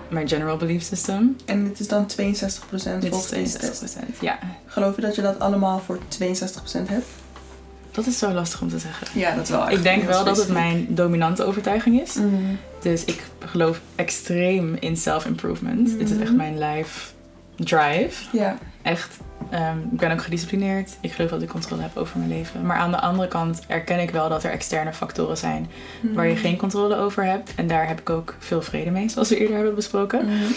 mijn 0.07 0.27
general 0.27 0.57
belief 0.57 0.83
system. 0.83 1.35
En 1.45 1.63
dit 1.63 1.79
is 1.79 1.87
dan 1.87 2.05
62% 2.05 2.09
Dit 2.09 2.19
volgens 2.19 3.31
is 3.31 3.53
deze 3.53 3.57
test. 3.57 3.97
62%. 3.97 4.19
Ja, 4.19 4.39
Geloof 4.65 4.95
je 4.95 5.01
dat 5.01 5.15
je 5.15 5.21
dat 5.21 5.39
allemaal 5.39 5.79
voor 5.79 5.99
62% 5.99 6.87
hebt? 6.87 7.05
dat 7.97 8.05
is 8.05 8.17
zo 8.17 8.31
lastig 8.31 8.61
om 8.61 8.69
te 8.69 8.79
zeggen. 8.79 9.19
Ja, 9.19 9.35
dat 9.35 9.49
wel. 9.49 9.69
Ik 9.69 9.83
denk 9.83 10.03
wel 10.03 10.23
dat 10.23 10.37
het 10.37 10.49
mijn 10.49 10.87
dominante 10.89 11.43
overtuiging 11.43 12.01
is. 12.01 12.13
Mm. 12.13 12.57
Dus 12.81 13.05
ik 13.05 13.23
geloof 13.39 13.81
extreem 13.95 14.75
in 14.79 14.97
self-improvement. 14.97 15.87
Mhm. 15.87 15.97
Dit 15.97 16.09
is 16.09 16.17
echt 16.17 16.35
mijn 16.35 16.59
life 16.59 17.09
drive. 17.57 18.37
Ja. 18.37 18.57
Echt. 18.81 19.17
ehm, 19.49 19.77
ik 19.91 19.97
ben 19.97 20.11
ook 20.11 20.21
gedisciplineerd. 20.23 20.97
Ik 21.01 21.11
geloof 21.11 21.29
dat 21.29 21.41
ik 21.41 21.49
controle 21.49 21.81
heb 21.81 21.97
over 21.97 22.17
mijn 22.17 22.29
leven. 22.29 22.65
Maar 22.65 22.77
aan 22.77 22.91
de 22.91 22.99
andere 22.99 23.27
kant 23.27 23.61
erken 23.67 23.99
ik 23.99 24.09
wel 24.09 24.29
dat 24.29 24.43
er 24.43 24.51
externe 24.51 24.93
factoren 24.93 25.37
zijn 25.37 25.67
waar 26.01 26.27
je 26.27 26.35
geen 26.35 26.57
controle 26.57 26.95
over 26.95 27.23
hebt. 27.25 27.55
En 27.55 27.67
daar 27.67 27.87
heb 27.87 27.99
ik 27.99 28.09
ook 28.09 28.35
veel 28.39 28.61
vrede 28.61 28.91
mee, 28.91 29.09
zoals 29.09 29.29
we 29.29 29.37
eerder 29.37 29.55
hebben 29.55 29.75
besproken. 29.75 30.25
Mm. 30.25 30.47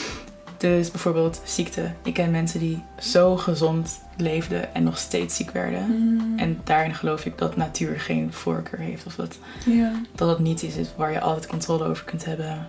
Dus 0.57 0.90
bijvoorbeeld 0.90 1.40
ziekte. 1.45 1.90
Ik 2.02 2.14
ken 2.14 2.30
mensen 2.30 2.61
die 2.61 2.83
zo 2.99 3.37
gezond 3.37 4.00
leefden 4.16 4.75
en 4.75 4.83
nog 4.83 4.99
steeds 4.99 5.37
ziek 5.37 5.50
werden. 5.50 5.87
Mm. 5.87 6.38
En 6.38 6.61
daarin 6.64 6.95
geloof 6.95 7.25
ik 7.25 7.38
dat 7.38 7.57
natuur 7.57 8.00
geen 8.00 8.33
voorkeur 8.33 8.78
heeft. 8.80 9.07
Of 9.07 9.14
dat 9.14 9.38
Ja. 9.66 9.92
dat 10.14 10.28
het 10.28 10.38
niet 10.38 10.62
iets 10.62 10.76
is 10.76 10.88
waar 10.97 11.12
je 11.12 11.21
altijd 11.21 11.47
controle 11.47 11.85
over 11.85 12.04
kunt 12.04 12.25
hebben. 12.25 12.66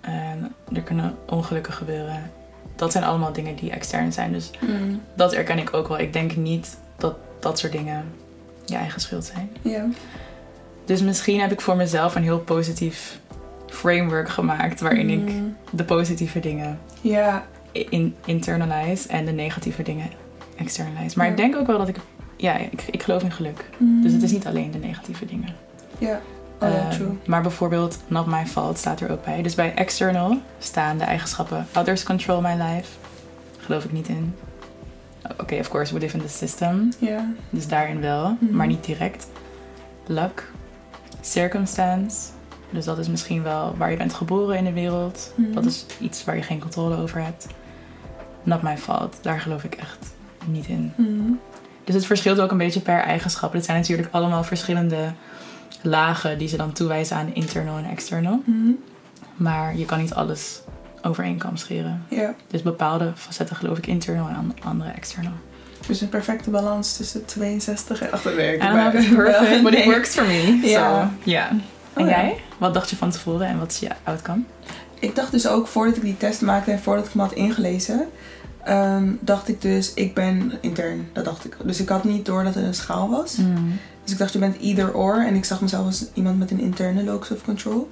En 0.00 0.54
er 0.72 0.82
kunnen 0.82 1.14
ongelukken 1.26 1.72
gebeuren. 1.72 2.30
Dat 2.78 2.92
zijn 2.92 3.04
allemaal 3.04 3.32
dingen 3.32 3.56
die 3.56 3.70
extern 3.70 4.12
zijn. 4.12 4.32
Dus 4.32 4.50
Mm. 4.60 5.00
dat 5.14 5.32
erken 5.32 5.58
ik 5.58 5.74
ook 5.74 5.88
wel. 5.88 5.98
Ik 5.98 6.12
denk 6.12 6.36
niet 6.36 6.78
dat 6.96 7.16
dat 7.40 7.58
soort 7.58 7.72
dingen 7.72 8.04
je 8.64 8.76
eigen 8.76 9.00
schuld 9.00 9.24
zijn. 9.24 9.50
Ja. 9.62 9.86
Dus 10.84 11.02
misschien 11.02 11.40
heb 11.40 11.52
ik 11.52 11.60
voor 11.60 11.76
mezelf 11.76 12.14
een 12.14 12.22
heel 12.22 12.38
positief 12.40 13.18
framework 13.66 14.28
gemaakt 14.28 14.80
waarin 14.80 15.10
ik 15.10 15.32
Mm. 15.32 15.56
de 15.70 15.84
positieve 15.84 16.40
dingen 16.40 16.78
Ja. 17.00 17.46
in 17.72 18.14
internalize 18.24 19.08
en 19.08 19.24
de 19.24 19.32
negatieve 19.32 19.82
dingen 19.82 20.10
externalize. 20.56 21.16
Maar 21.18 21.26
Ja. 21.26 21.32
ik 21.32 21.38
denk 21.38 21.56
ook 21.56 21.66
wel 21.66 21.78
dat 21.78 21.88
ik, 21.88 21.96
ja, 22.36 22.56
ik, 22.56 22.82
ik 22.90 23.02
geloof 23.02 23.22
in 23.22 23.32
geluk. 23.32 23.64
Mm. 23.76 24.02
Dus 24.02 24.12
het 24.12 24.22
is 24.22 24.32
niet 24.32 24.46
alleen 24.46 24.70
de 24.70 24.78
negatieve 24.78 25.24
dingen. 25.26 25.54
Ja. 25.98 26.20
Oh, 26.60 26.68
ja, 26.68 26.90
Ehm, 26.90 27.02
maar 27.26 27.42
bijvoorbeeld 27.42 27.98
Not 28.06 28.26
My 28.26 28.46
Fault 28.46 28.78
staat 28.78 29.00
er 29.00 29.10
ook 29.10 29.24
bij. 29.24 29.42
Dus 29.42 29.54
bij 29.54 29.74
external 29.74 30.40
staan 30.58 30.98
de 30.98 31.04
eigenschappen 31.04 31.66
Others 31.76 32.02
control 32.02 32.40
my 32.40 32.52
life. 32.52 32.88
Geloof 33.58 33.84
ik 33.84 33.92
niet 33.92 34.08
in. 34.08 34.34
Oké, 35.40 35.54
of 35.58 35.68
course, 35.68 35.94
we 35.94 36.00
live 36.00 36.16
in 36.16 36.22
the 36.22 36.28
system. 36.28 36.88
Ja. 36.98 37.30
Dus 37.50 37.68
daarin 37.68 38.00
wel, 38.00 38.36
Mhm. 38.40 38.56
maar 38.56 38.66
niet 38.66 38.84
direct. 38.84 39.26
Luck. 40.06 40.50
Circumstance. 41.20 42.16
Dus 42.70 42.84
dat 42.84 42.98
is 42.98 43.08
misschien 43.08 43.42
wel 43.42 43.74
waar 43.76 43.90
je 43.90 43.96
bent 43.96 44.14
geboren 44.14 44.56
in 44.56 44.64
de 44.64 44.72
wereld. 44.72 45.32
Mhm. 45.34 45.52
Dat 45.52 45.64
is 45.64 45.86
iets 46.00 46.24
waar 46.24 46.36
je 46.36 46.42
geen 46.42 46.60
controle 46.60 46.96
over 46.96 47.22
hebt. 47.22 47.46
Not 48.42 48.62
my 48.62 48.76
fault. 48.78 49.18
Daar 49.22 49.40
geloof 49.40 49.64
ik 49.64 49.74
echt 49.74 49.98
niet 50.46 50.66
in. 50.66 50.92
Mm. 50.96 51.40
Dus 51.84 51.94
het 51.94 52.06
verschilt 52.06 52.40
ook 52.40 52.50
een 52.50 52.58
beetje 52.58 52.80
per 52.80 53.00
eigenschap. 53.00 53.52
Het 53.52 53.64
zijn 53.64 53.78
natuurlijk 53.78 54.08
allemaal 54.10 54.44
verschillende 54.44 55.12
lagen 55.82 56.38
die 56.38 56.48
ze 56.48 56.56
dan 56.56 56.72
toewijzen 56.72 57.16
aan 57.16 57.34
internal 57.34 57.76
en 57.78 57.84
external. 57.90 58.42
Mm. 58.44 58.78
Maar 59.36 59.76
je 59.76 59.84
kan 59.84 59.98
niet 60.00 60.14
alles 60.14 60.60
over 61.02 61.24
één 61.24 61.38
kam 61.38 61.56
scheren. 61.56 62.02
Ja. 62.08 62.34
Dus 62.50 62.62
bepaalde 62.62 63.12
facetten 63.14 63.56
geloof 63.56 63.78
ik 63.78 63.86
internal 63.86 64.28
en 64.28 64.34
an- 64.34 64.54
andere 64.64 64.90
external. 64.90 65.32
Dus 65.86 66.00
een 66.00 66.08
perfecte 66.08 66.50
balans 66.50 66.96
tussen 66.96 67.24
62 67.24 68.00
en 68.02 68.12
88. 68.12 68.54
I 68.54 68.58
don't 68.58 68.72
know 68.92 68.94
if 68.94 69.06
it's 69.06 69.14
perfect, 69.24 69.62
but 69.62 69.72
it 69.72 69.78
Nee. 69.78 69.86
works 69.94 70.14
for 70.14 70.26
me. 70.26 70.60
Ja. 70.62 70.90
So. 70.90 71.00
En 71.00 72.04
Oh, 72.04 72.10
ja. 72.10 72.20
jij? 72.22 72.36
Wat 72.58 72.74
dacht 72.74 72.90
je 72.90 72.96
van 72.96 73.10
tevoren 73.10 73.46
en 73.46 73.58
wat 73.58 73.70
is 73.70 73.78
je 73.78 73.88
outcome? 74.04 74.42
Ik 75.00 75.14
dacht 75.14 75.30
dus 75.30 75.48
ook 75.48 75.66
voordat 75.66 75.96
ik 75.96 76.02
die 76.02 76.16
test 76.16 76.40
maakte 76.40 76.70
en 76.70 76.78
voordat 76.80 77.06
ik 77.06 77.12
hem 77.12 77.20
had 77.22 77.32
ingelezen, 77.32 78.08
ehm, 78.64 79.12
dacht 79.20 79.48
ik 79.48 79.60
dus, 79.60 79.94
ik 79.94 80.14
ben 80.14 80.52
intern. 80.60 81.08
Dat 81.12 81.24
dacht 81.24 81.44
ik. 81.44 81.56
Dus 81.64 81.80
ik 81.80 81.88
had 81.88 82.04
niet 82.04 82.26
door 82.26 82.44
dat 82.44 82.54
het 82.54 82.64
een 82.64 82.74
schaal 82.74 83.10
was. 83.10 83.36
Dus 84.02 84.12
ik 84.12 84.18
dacht, 84.18 84.32
je 84.32 84.38
bent 84.38 84.60
either 84.60 84.94
or. 84.94 85.26
En 85.26 85.34
ik 85.34 85.44
zag 85.44 85.60
mezelf 85.60 85.86
als 85.86 86.04
iemand 86.14 86.38
met 86.38 86.50
een 86.50 86.60
interne 86.60 87.04
locus 87.04 87.30
of 87.30 87.44
control. 87.44 87.88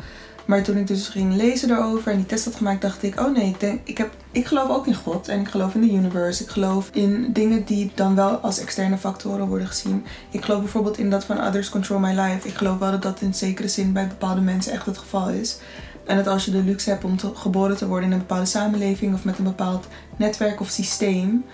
Maar 0.47 0.63
toen 0.63 0.77
ik 0.77 0.87
dus 0.87 1.09
ging 1.09 1.35
lezen 1.35 1.69
daarover 1.69 2.13
en 2.13 2.17
die 2.17 2.27
test 2.27 2.45
had 2.45 2.55
gemaakt, 2.55 2.83
dacht 2.83 3.03
ik, 3.03 3.21
oh 3.21 3.33
nee, 3.33 3.49
ik, 3.49 3.61
denk, 3.61 3.81
ik, 3.85 3.99
heb, 3.99 4.11
ik 4.31 4.47
geloof 4.47 4.69
ook 4.69 4.87
in 4.87 4.95
God. 4.95 5.29
En 5.29 5.41
ik 5.41 5.49
geloof 5.49 5.75
in 5.75 5.81
de 5.81 5.93
universe. 5.93 6.43
Ik 6.43 6.49
geloof 6.49 6.91
in 6.93 7.33
dingen 7.33 7.65
die 7.65 7.93
dan 7.95 8.15
wel 8.15 8.37
als 8.37 8.59
externe 8.59 8.99
factoren 8.99 9.47
worden 9.47 9.67
gezien. 9.67 10.05
Ik 10.31 10.45
geloof 10.45 10.61
bijvoorbeeld 10.61 10.99
in 10.99 11.11
dat 11.11 11.25
van 11.25 11.47
others 11.47 11.69
control 11.69 11.99
my 11.99 12.21
life. 12.21 12.49
Ik 12.49 12.55
geloof 12.55 12.79
wel 12.79 12.91
dat 12.91 13.03
dat 13.03 13.21
in 13.21 13.35
zekere 13.35 13.69
zin 13.69 13.93
bij 13.93 14.07
bepaalde 14.07 14.41
mensen 14.41 14.73
echt 14.73 14.87
het 14.87 14.99
geval 14.99 15.29
is. 15.29 15.59
En 16.07 16.17
dat 16.17 16.27
als 16.27 16.45
je 16.45 16.51
de 16.51 16.63
luxe 16.63 16.91
hebt 16.91 17.05
om 17.05 17.17
te- 17.17 17.31
geboren 17.35 17.77
te 17.77 17.87
worden 17.87 18.07
in 18.07 18.13
een 18.13 18.19
bepaalde 18.19 18.45
samenleving 18.47 19.15
of 19.15 19.25
met 19.25 19.39
een 19.39 19.45
bepaald 19.45 19.87
netwerk 20.17 20.61
of 20.61 20.69
systeem, 20.69 21.45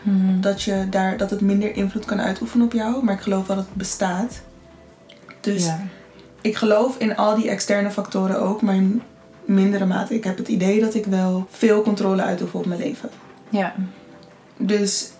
dat, 0.40 0.62
je 0.62 0.86
daar, 0.90 1.16
dat 1.16 1.30
het 1.30 1.40
minder 1.40 1.76
invloed 1.76 2.04
kan 2.04 2.20
uitoefenen 2.20 2.66
op 2.66 2.72
jou. 2.72 3.04
Maar 3.04 3.14
ik 3.14 3.20
geloof 3.20 3.46
wel 3.46 3.56
dat 3.56 3.64
het 3.64 3.74
bestaat. 3.74 4.40
Dus 5.40 5.64
ja. 5.64 5.80
ik 6.40 6.56
geloof 6.56 6.96
in 6.98 7.16
al 7.16 7.36
die 7.36 7.48
externe 7.50 7.90
factoren 7.90 8.40
ook, 8.40 8.62
maar 8.62 8.74
in 8.74 9.02
mindere 9.44 9.86
mate. 9.86 10.14
Ik 10.14 10.24
heb 10.24 10.36
het 10.38 10.48
idee 10.48 10.80
dat 10.80 10.94
ik 10.94 11.04
wel 11.04 11.46
veel 11.50 11.82
controle 11.82 12.22
uitoefen 12.22 12.58
op 12.58 12.66
mijn 12.66 12.80
leven. 12.80 13.08
ja. 13.48 13.74
Dus 14.56 15.10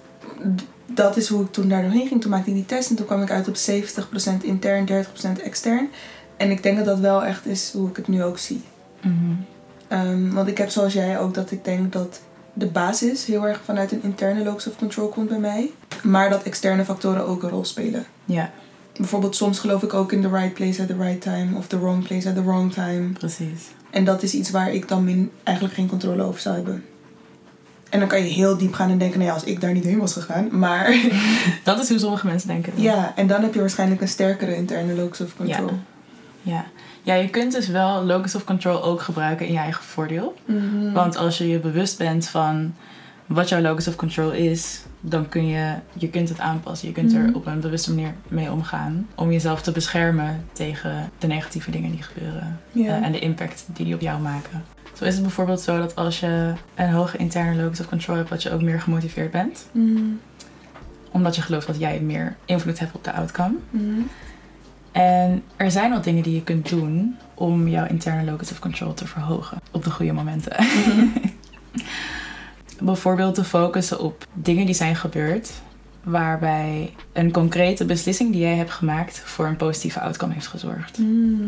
d- 0.57 0.65
dat 0.87 1.17
is 1.17 1.29
hoe 1.29 1.43
ik 1.45 1.53
toen 1.53 1.69
daar 1.69 1.83
doorheen 1.83 2.07
ging. 2.07 2.21
Toen 2.21 2.31
maakte 2.31 2.49
ik 2.51 2.57
die 2.57 2.67
test 2.67 2.91
en 2.91 2.97
toen 2.97 3.07
kwam 3.07 3.23
ik 3.23 3.31
uit 3.31 3.49
op 3.49 3.57
70% 3.57 4.43
intern, 4.45 4.87
30% 5.39 5.43
extern. 5.43 5.89
En 6.37 6.51
ik 6.51 6.63
denk 6.63 6.77
dat 6.77 6.87
dat 6.87 6.99
wel 6.99 7.25
echt 7.25 7.47
is 7.47 7.73
hoe 7.73 7.89
ik 7.89 7.97
het 7.97 8.09
nu 8.09 8.23
ook 8.25 8.39
zie. 8.39 8.63
Mhm. 9.03 9.33
Ehm, 9.89 10.31
want 10.33 10.49
ik 10.49 10.59
heb 10.59 10.71
zoals 10.71 10.93
jij 10.93 11.19
ook 11.19 11.35
dat 11.35 11.51
ik 11.51 11.65
denk 11.65 11.93
dat 11.93 12.21
de 12.53 12.67
basis 12.67 13.25
heel 13.25 13.47
erg 13.47 13.61
vanuit 13.65 13.93
een 13.93 14.03
interne 14.03 14.45
locus 14.45 14.67
of 14.67 14.77
control 14.77 15.09
komt 15.09 15.29
bij 15.29 15.39
mij. 15.39 15.71
Maar 16.03 16.31
dat 16.31 16.43
externe 16.43 16.85
factoren 16.85 17.27
ook 17.27 17.43
een 17.43 17.51
rol 17.51 17.65
spelen. 17.65 18.05
Ja, 18.25 18.51
Bijvoorbeeld 18.97 19.37
soms 19.37 19.59
geloof 19.59 19.83
ik 19.83 19.95
ook 19.95 20.13
in 20.13 20.23
the 20.23 20.29
right 20.29 20.55
place 20.55 20.83
at 20.83 20.89
the 20.89 20.97
right 20.97 21.21
time. 21.21 21.57
Of 21.57 21.67
the 21.67 21.79
wrong 21.81 22.05
place 22.07 22.29
at 22.29 22.35
the 22.35 22.45
wrong 22.45 22.73
time. 22.73 23.09
precies. 23.09 23.63
En 23.91 24.05
dat 24.05 24.23
is 24.23 24.35
iets 24.35 24.51
waar 24.51 24.73
ik 24.73 24.89
dan 24.89 25.05
min, 25.05 25.31
eigenlijk 25.43 25.77
geen 25.77 25.89
controle 25.89 26.23
over 26.23 26.41
zou 26.41 26.55
hebben. 26.55 26.85
En 27.91 27.99
dan 27.99 28.09
kan 28.09 28.19
je 28.25 28.33
heel 28.33 28.57
diep 28.57 28.73
gaan 28.73 28.91
en 28.91 28.99
denken, 28.99 29.19
nou 29.19 29.31
ja, 29.31 29.35
als 29.37 29.45
ik 29.45 29.61
daar 29.61 29.73
niet 29.73 29.85
heen 29.85 29.99
was 29.99 30.13
gegaan. 30.13 30.59
Maar 30.59 30.95
Dat 31.65 31.79
is 31.83 31.89
hoe 31.89 31.99
sommige 31.99 32.27
mensen 32.27 32.49
denken. 32.49 32.73
dan. 32.75 32.83
ja, 32.83 33.13
en 33.17 33.27
dan 33.27 33.43
heb 33.43 33.55
je 33.55 33.61
waarschijnlijk 33.61 34.01
een 34.01 34.09
sterkere 34.09 34.57
interne 34.57 34.95
locus 34.95 35.21
of 35.21 35.37
control. 35.37 35.71
Ja. 36.43 36.53
ja, 36.53 36.67
je 37.03 37.29
kunt 37.31 37.53
dus 37.53 37.69
wel 37.69 38.05
locus 38.05 38.35
of 38.35 38.45
control 38.45 38.83
ook 38.83 39.01
gebruiken 39.01 39.47
in 39.47 39.53
je 39.53 39.59
eigen 39.59 39.85
voordeel. 39.85 40.35
Mhm. 40.45 40.93
Want 40.93 41.17
als 41.17 41.39
je 41.39 41.49
je 41.49 41.59
bewust 41.59 41.99
bent 41.99 42.29
van 42.29 42.75
wat 43.27 43.49
jouw 43.49 43.61
locus 43.61 43.89
of 43.89 43.97
control 43.97 44.31
is, 44.31 44.83
dan 45.01 45.29
kun 45.29 45.47
je, 45.47 45.75
je 45.93 46.09
kunt 46.09 46.29
het 46.29 46.39
aanpassen. 46.41 46.89
Je 46.89 46.95
kunt 46.95 47.13
er 47.15 47.21
Mhm. 47.23 47.35
op 47.35 47.47
een 47.47 47.61
bewuste 47.61 47.95
manier 47.95 48.15
mee 48.29 48.53
omgaan. 48.53 49.09
Om 49.15 49.33
jezelf 49.33 49.63
te 49.63 49.73
beschermen 49.73 50.45
tegen 50.53 51.11
de 51.19 51.27
negatieve 51.27 51.71
dingen 51.71 51.91
die 51.91 52.03
gebeuren. 52.03 52.61
ja. 52.73 52.87
eh, 52.97 53.05
en 53.07 53.13
de 53.13 53.19
impact 53.19 53.65
die 53.67 53.85
die 53.85 53.95
op 53.95 54.01
jou 54.01 54.21
maken. 54.21 54.65
Zo 54.99 55.05
is 55.05 55.15
het 55.15 55.23
bijvoorbeeld 55.23 55.61
zo 55.61 55.79
dat 55.79 55.97
als 55.97 56.21
je 56.21 56.53
een 56.75 56.91
hoge 56.91 57.17
interne 57.17 57.63
locus 57.63 57.81
of 57.81 57.89
control 57.89 58.17
hebt, 58.17 58.29
dat 58.29 58.43
je 58.43 58.51
ook 58.53 58.63
meer 58.63 58.81
gemotiveerd 58.81 59.31
bent. 59.31 59.67
Mhm. 59.73 60.01
Omdat 61.11 61.37
je 61.37 61.43
gelooft 61.43 61.67
dat 61.67 61.79
jij 61.79 62.01
meer 62.01 62.37
invloed 62.45 62.79
hebt 62.79 62.95
op 62.95 63.05
de 63.05 63.13
outcome. 63.13 63.55
En 64.93 65.43
er 65.57 65.71
zijn 65.71 65.91
wat 65.91 66.05
dingen 66.05 66.23
die 66.23 66.35
je 66.35 66.43
kunt 66.43 66.69
doen 66.69 67.17
om 67.35 67.69
jouw 67.69 67.87
interne 67.87 68.31
locus 68.31 68.51
of 68.51 68.59
control 68.59 68.95
te 68.95 69.07
verhogen 69.07 69.59
op 69.71 69.85
de 69.85 69.91
goede 69.91 70.13
momenten. 70.13 70.57
Bijvoorbeeld 72.81 73.35
te 73.35 73.45
focussen 73.45 74.01
op 74.01 74.27
dingen 74.33 74.67
die 74.67 74.75
zijn 74.75 74.97
gebeurd, 74.97 75.51
waarbij 76.03 76.93
een 77.13 77.31
concrete 77.33 77.85
beslissing 77.85 78.33
die 78.33 78.41
jij 78.41 78.57
hebt 78.57 78.71
gemaakt 78.71 79.19
voor 79.19 79.47
een 79.47 79.57
positieve 79.57 80.01
outcome 80.01 80.33
heeft 80.33 80.47
gezorgd. 80.47 80.99
Mhm. 80.99 81.47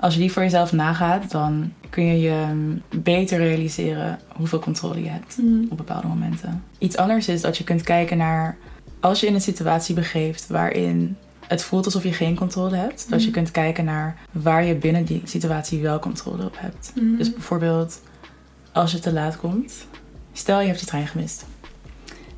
Als 0.00 0.14
je 0.14 0.20
die 0.20 0.32
voor 0.32 0.42
jezelf 0.42 0.72
nagaat, 0.72 1.30
dan 1.30 1.72
kun 1.90 2.04
je 2.06 2.20
je 2.20 2.46
beter 2.96 3.38
realiseren 3.38 4.18
hoeveel 4.36 4.58
controle 4.58 5.02
je 5.02 5.08
hebt 5.08 5.36
Mhm. 5.38 5.64
op 5.70 5.76
bepaalde 5.76 6.06
momenten. 6.06 6.62
Iets 6.78 6.96
anders 6.96 7.28
is 7.28 7.40
dat 7.40 7.56
je 7.58 7.64
kunt 7.64 7.82
kijken 7.82 8.16
naar 8.16 8.56
als 9.00 9.20
je 9.20 9.26
in 9.26 9.34
een 9.34 9.40
situatie 9.40 9.94
begeeft 9.94 10.46
waarin 10.48 11.16
het 11.48 11.62
voelt 11.62 11.84
alsof 11.84 12.02
je 12.02 12.12
geen 12.12 12.34
controle 12.36 12.76
hebt, 12.76 13.06
dat 13.10 13.20
je 13.20 13.26
Mhm. 13.26 13.34
kunt 13.36 13.50
kijken 13.50 13.84
naar 13.84 14.16
waar 14.32 14.64
je 14.64 14.74
binnen 14.74 15.04
die 15.04 15.20
situatie 15.24 15.80
wel 15.82 15.98
controle 15.98 16.44
op 16.44 16.54
hebt. 16.58 16.92
Mhm. 16.94 17.16
Dus 17.16 17.32
bijvoorbeeld 17.32 18.00
als 18.72 18.92
je 18.92 18.98
te 18.98 19.12
laat 19.12 19.36
komt, 19.36 19.72
stel 20.32 20.60
je 20.60 20.66
hebt 20.66 20.80
je 20.80 20.86
trein 20.86 21.06
gemist. 21.06 21.44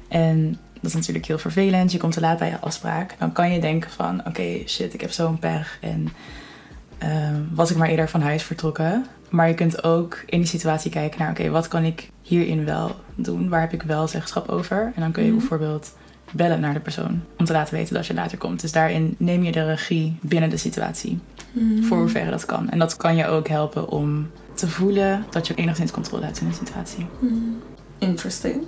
En 0.08 0.58
dat 0.75 0.84
is 0.90 0.94
natuurlijk 0.94 1.26
heel 1.26 1.38
vervelend, 1.38 1.92
je 1.92 1.98
komt 1.98 2.12
te 2.12 2.20
laat 2.20 2.38
bij 2.38 2.48
je 2.48 2.60
afspraak. 2.60 3.14
Dan 3.18 3.32
kan 3.32 3.52
je 3.52 3.60
denken 3.60 3.90
van 3.90 4.26
oké 4.26 4.58
shit, 4.66 4.94
ik 4.94 5.00
heb 5.00 5.10
zo'n 5.10 5.38
pech 5.38 5.78
en 5.80 6.08
ehm, 6.98 7.40
was 7.54 7.70
ik 7.70 7.76
maar 7.76 7.88
eerder 7.88 8.08
van 8.08 8.20
huis 8.22 8.42
vertrokken. 8.42 9.06
Maar 9.28 9.48
je 9.48 9.54
kunt 9.54 9.84
ook 9.84 10.22
in 10.26 10.38
die 10.38 10.48
situatie 10.48 10.90
kijken 10.90 11.18
naar 11.20 11.30
oké, 11.30 11.48
wat 11.50 11.68
kan 11.68 11.84
ik 11.84 12.10
hierin 12.22 12.64
wel 12.64 12.96
doen? 13.14 13.48
Waar 13.48 13.60
heb 13.60 13.72
ik 13.72 13.82
wel 13.82 14.08
zeggenschap 14.08 14.48
over? 14.48 14.92
En 14.94 15.00
dan 15.00 15.12
kun 15.12 15.22
je 15.22 15.28
Mhm. 15.30 15.38
bijvoorbeeld 15.38 15.94
bellen 16.33 16.61
naar 16.61 16.75
de 16.75 16.80
persoon 16.80 17.23
om 17.38 17.45
te 17.45 17.52
laten 17.52 17.75
weten 17.75 17.95
dat 17.95 18.06
je 18.06 18.14
later 18.14 18.38
komt. 18.38 18.61
Dus 18.61 18.73
daarin 18.73 19.14
neem 19.18 19.42
je 19.42 19.52
de 19.52 19.64
regie 19.64 20.16
binnen 20.21 20.50
de 20.50 20.56
situatie 20.56 21.18
Mhm. 21.52 21.83
voor 21.83 21.99
hoeverre 21.99 22.30
dat 22.30 22.45
kan. 22.47 22.71
En 22.71 22.78
dat 22.78 22.97
kan 22.97 23.16
je 23.16 23.26
ook 23.26 23.49
helpen 23.49 23.88
om 23.88 24.30
te 24.54 24.68
voelen 24.68 25.25
dat 25.30 25.47
je 25.47 25.54
enigszins 25.54 25.90
controle 25.90 26.25
hebt 26.25 26.40
in 26.40 26.47
een 26.47 26.54
situatie. 26.54 27.06
Mhm. 27.18 27.35
Interesting. 27.99 28.64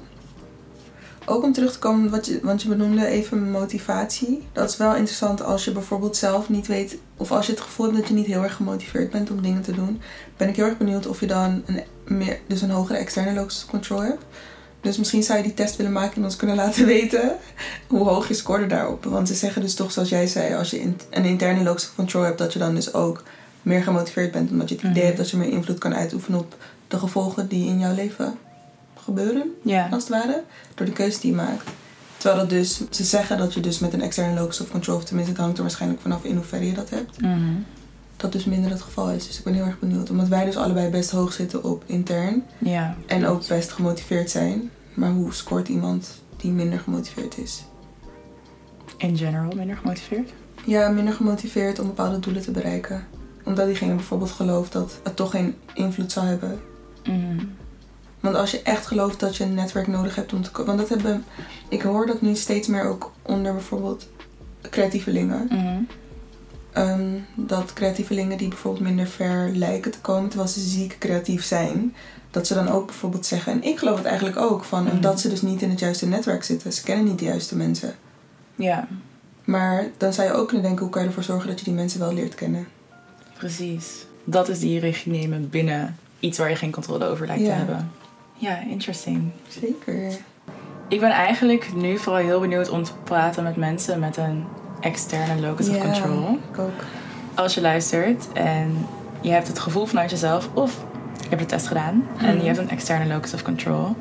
Ook 1.25 1.43
om 1.43 1.53
terug 1.53 1.73
te 1.73 1.79
komen, 1.79 2.11
wat 2.11 2.27
je, 2.27 2.41
want 2.43 2.63
je 2.63 2.69
benoemde 2.69 3.07
even 3.07 3.51
motivatie. 3.51 4.43
Dat 4.53 4.71
is 4.71 4.77
wel 4.77 4.95
interessant 4.95 5.43
als 5.43 5.65
je 5.65 5.73
bijvoorbeeld 5.73 6.17
zelf 6.17 6.49
niet 6.49 6.67
weet, 6.67 6.99
of 7.17 7.33
als 7.33 7.47
je 7.47 7.53
het 7.53 7.61
gevoel 7.61 7.87
hebt 7.87 7.99
dat 7.99 8.09
je 8.09 8.15
niet 8.15 8.27
heel 8.27 8.43
erg 8.43 8.55
gemotiveerd 8.55 9.11
bent 9.11 9.31
om 9.31 9.43
dingen 9.43 9.63
te 9.63 9.73
doen. 9.73 10.01
Ben 10.37 10.49
ik 10.49 10.57
heel 10.57 10.65
erg 10.67 10.79
benieuwd 10.79 11.07
of 11.07 11.21
je 11.21 11.27
dan 11.27 11.63
een, 11.67 11.83
meer, 12.17 12.39
dus 12.47 12.63
een 12.63 12.71
hogere 12.71 12.99
externe 12.99 13.33
locus 13.35 13.63
of 13.65 13.71
control 13.71 14.03
hebt. 14.03 14.25
Dus 14.81 14.97
misschien 14.99 15.23
zou 15.23 15.39
je 15.39 15.45
die 15.45 15.55
test 15.55 15.77
willen 15.77 15.93
maken 15.93 16.17
en 16.17 16.25
ons 16.25 16.37
kunnen 16.37 16.57
laten 16.57 16.87
weten 16.97 17.37
hoe 17.87 18.09
hoog 18.09 18.29
je 18.29 18.35
scoorde 18.35 18.67
daarop. 18.67 19.05
Want 19.05 19.29
ze 19.29 19.35
zeggen 19.35 19.63
dus 19.63 19.75
toch, 19.75 19.93
zoals 19.93 20.09
jij 20.09 20.27
zei, 20.27 20.55
als 20.55 20.71
je 20.71 20.83
een 21.11 21.25
interne 21.25 21.63
locus 21.63 21.85
of 21.85 21.95
control 21.95 22.23
hebt, 22.23 22.39
dat 22.39 22.53
je 22.53 22.59
dan 22.59 22.75
dus 22.75 22.93
ook 22.95 23.23
meer 23.63 23.83
gemotiveerd 23.83 24.33
bent. 24.33 24.51
Omdat 24.51 24.69
je 24.69 24.75
het 24.75 24.85
idee 24.85 24.95
Mhm. 24.97 25.05
hebt 25.07 25.17
dat 25.17 25.31
je 25.31 25.37
meer 25.37 25.49
invloed 25.51 25.79
kan 25.79 25.95
uitoefenen 25.95 26.41
op 26.41 26.57
de 26.89 26.99
gevolgen 26.99 27.49
die 27.49 27.67
in 27.69 27.79
jouw 27.79 27.95
leven 27.95 28.39
gebeuren 29.05 29.53
als 29.91 30.03
het 30.03 30.13
ware, 30.13 30.43
door 30.75 30.87
de 30.87 30.93
keuze 30.93 31.21
die 31.21 31.31
je 31.31 31.37
maakt. 31.37 31.69
Terwijl 32.17 32.41
dat 32.41 32.51
dus, 32.51 32.81
ze 32.91 33.05
zeggen 33.05 33.39
dat 33.39 33.55
je 33.55 33.61
dus 33.61 33.79
met 33.79 33.93
een 33.93 34.03
externe 34.03 34.41
locus 34.41 34.61
of 34.61 34.71
control, 34.71 34.97
of 34.97 35.05
tenminste 35.05 35.33
het 35.33 35.41
hangt 35.43 35.57
er 35.57 35.63
waarschijnlijk 35.63 36.01
vanaf 36.01 36.25
in 36.25 36.35
hoeverre 36.37 36.67
je 36.67 36.73
dat 36.75 36.91
hebt, 36.91 37.21
Mhm. 37.21 37.39
Dat 38.19 38.33
dus 38.33 38.45
minder 38.45 38.71
het 38.71 38.83
geval 38.83 39.11
is. 39.11 39.27
Dus 39.27 39.39
ik 39.39 39.45
ben 39.45 39.55
heel 39.55 39.65
erg 39.65 39.79
benieuwd, 39.79 40.11
omdat 40.11 40.29
wij 40.29 40.45
dus 40.45 40.57
allebei 40.57 40.91
best 40.91 41.11
hoog 41.11 41.33
zitten 41.33 41.65
op 41.65 41.83
intern 41.87 42.45
Ja. 42.59 42.97
en 43.07 43.27
ook 43.27 43.47
best 43.49 43.73
gemotiveerd 43.73 44.31
zijn. 44.31 44.71
Maar 44.95 45.11
hoe 45.11 45.33
scoort 45.35 45.69
iemand 45.69 46.23
die 46.37 46.51
minder 46.51 46.79
gemotiveerd 46.79 47.39
is? 47.39 47.65
In 48.97 49.17
general 49.17 49.53
minder 49.57 49.77
gemotiveerd. 49.77 50.31
Ja, 50.65 50.89
minder 50.89 51.15
gemotiveerd 51.15 51.79
om 51.79 51.87
bepaalde 51.87 52.19
doelen 52.19 52.43
te 52.43 52.51
bereiken. 52.51 53.07
Omdat 53.45 53.67
diegene 53.67 53.95
bijvoorbeeld 53.95 54.31
gelooft 54.31 54.73
dat 54.73 55.01
het 55.03 55.17
toch 55.17 55.31
geen 55.31 55.55
invloed 55.75 56.13
zal 56.13 56.23
hebben 56.25 56.61
Mhm. 57.05 57.45
Want 58.21 58.37
als 58.37 58.51
je 58.51 58.63
echt 58.63 58.87
gelooft 58.87 59.21
dat 59.21 59.37
je 59.37 59.45
een 59.45 59.55
netwerk 59.55 59.87
nodig 59.87 60.15
hebt 60.15 60.33
om 60.33 60.43
te 60.43 60.51
komen. 60.51 60.77
Want 60.77 60.89
dat 60.89 60.99
hebben. 60.99 61.25
Ik 61.69 61.83
hoor 61.83 62.07
dat 62.07 62.21
nu 62.21 62.35
steeds 62.35 62.69
meer 62.69 62.85
ook 62.85 63.13
onder 63.23 63.53
bijvoorbeeld 63.53 64.09
creatievelingen. 64.63 65.47
Mhm. 65.51 65.83
Ehm, 66.79 67.09
dat 67.35 67.73
creatievelingen 67.73 68.39
die 68.39 68.49
bijvoorbeeld 68.49 68.85
minder 68.85 69.07
ver 69.07 69.51
lijken 69.55 69.91
te 69.91 70.01
komen 70.01 70.29
terwijl 70.29 70.51
ze 70.51 70.61
ziek 70.61 70.97
creatief 70.99 71.45
zijn. 71.45 71.95
Dat 72.31 72.47
ze 72.47 72.55
dan 72.55 72.69
ook 72.69 72.87
bijvoorbeeld 72.87 73.27
zeggen. 73.27 73.53
En 73.53 73.63
ik 73.63 73.79
geloof 73.79 73.97
het 73.97 74.07
eigenlijk 74.07 74.37
ook. 74.39 74.65
Van, 74.65 74.83
Mhm. 74.85 74.93
Omdat 74.95 75.21
ze 75.21 75.29
dus 75.29 75.43
niet 75.43 75.63
in 75.63 75.71
het 75.71 75.79
juiste 75.79 76.07
netwerk 76.07 76.45
zitten. 76.45 76.73
Ze 76.73 76.83
kennen 76.83 77.05
niet 77.05 77.19
de 77.19 77.25
juiste 77.25 77.57
mensen. 77.57 77.95
Ja, 78.55 78.89
Maar 79.45 79.85
dan 79.97 80.13
zou 80.13 80.29
je 80.29 80.35
ook 80.35 80.47
kunnen 80.47 80.65
denken. 80.67 80.83
Hoe 80.83 80.93
kan 80.93 81.03
je 81.03 81.09
ervoor 81.09 81.23
zorgen 81.23 81.49
dat 81.49 81.59
je 81.59 81.65
die 81.65 81.75
mensen 81.75 82.01
wel 82.01 82.13
leert 82.15 82.35
kennen? 82.35 82.67
precies. 83.39 84.07
Dat 84.25 84.49
is 84.49 84.59
die 84.59 84.81
regie 84.81 85.13
nemen 85.13 85.49
binnen 85.51 85.97
iets 86.21 86.39
waar 86.39 86.51
je 86.51 86.57
geen 86.57 86.71
controle 86.73 87.05
over 87.07 87.27
lijkt 87.27 87.43
Ja. 87.43 87.49
te 87.49 87.53
hebben. 87.55 87.91
Ja, 88.35 88.61
interesting. 88.61 89.31
Zeker. 89.61 90.13
Ik 90.89 91.01
ben 91.01 91.11
eigenlijk 91.11 91.75
nu 91.75 91.99
vooral 91.99 92.23
heel 92.23 92.41
benieuwd 92.41 92.69
om 92.71 92.83
te 92.85 92.93
praten 93.05 93.43
met 93.43 93.57
mensen 93.57 93.99
met 94.01 94.17
een 94.17 94.45
externe 94.81 95.41
locus 95.41 95.69
of 95.69 95.79
control. 95.79 96.39
Ik 96.53 96.59
ook. 96.59 96.85
Als 97.35 97.55
je 97.55 97.61
luistert 97.61 98.33
en 98.33 98.87
je 99.21 99.31
hebt 99.31 99.49
het 99.49 99.59
gevoel 99.59 99.87
vanuit 99.87 100.11
jezelf 100.11 100.49
of 100.55 100.85
je 101.23 101.29
hebt 101.29 101.41
de 101.41 101.47
test 101.47 101.67
gedaan 101.67 102.07
en 102.19 102.27
Mhm. 102.35 102.39
je 102.39 102.45
hebt 102.47 102.59
een 102.59 102.71
externe 102.71 103.07
locus 103.07 103.35
of 103.35 103.43
control. 103.43 103.97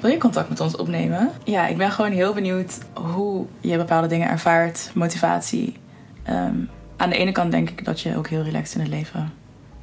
Wil 0.00 0.10
je 0.10 0.18
contact 0.18 0.48
met 0.48 0.60
ons 0.60 0.76
opnemen? 0.76 1.30
Ja, 1.44 1.66
ik 1.66 1.76
ben 1.76 1.90
gewoon 1.90 2.10
heel 2.10 2.34
benieuwd 2.34 2.78
hoe 2.94 3.46
je 3.60 3.76
bepaalde 3.76 4.06
dingen 4.06 4.28
ervaart, 4.28 4.90
motivatie. 4.94 5.76
Ehm, 6.22 6.54
aan 6.96 7.10
de 7.10 7.16
ene 7.16 7.32
kant 7.32 7.50
denk 7.50 7.70
ik 7.70 7.84
dat 7.84 8.00
je 8.00 8.16
ook 8.16 8.28
heel 8.28 8.42
relaxed 8.42 8.74
in 8.74 8.80
het 8.80 8.90
leven 8.90 9.32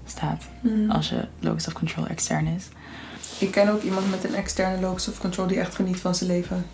staat 0.06 0.44
Mhm. 0.62 0.92
als 0.92 1.10
je 1.10 1.28
locus 1.40 1.68
of 1.68 1.74
control 1.74 2.08
extern 2.08 2.46
is. 2.48 2.68
Ik 3.40 3.52
ken 3.52 3.70
ook 3.70 3.82
iemand 3.82 4.10
met 4.10 4.24
een 4.24 4.36
externe 4.36 4.80
locus 4.82 5.08
of 5.08 5.20
control 5.20 5.48
die 5.48 5.60
echt 5.60 5.76
geniet 5.76 6.00
van 6.00 6.16
zijn 6.16 6.30
leven. 6.30 6.66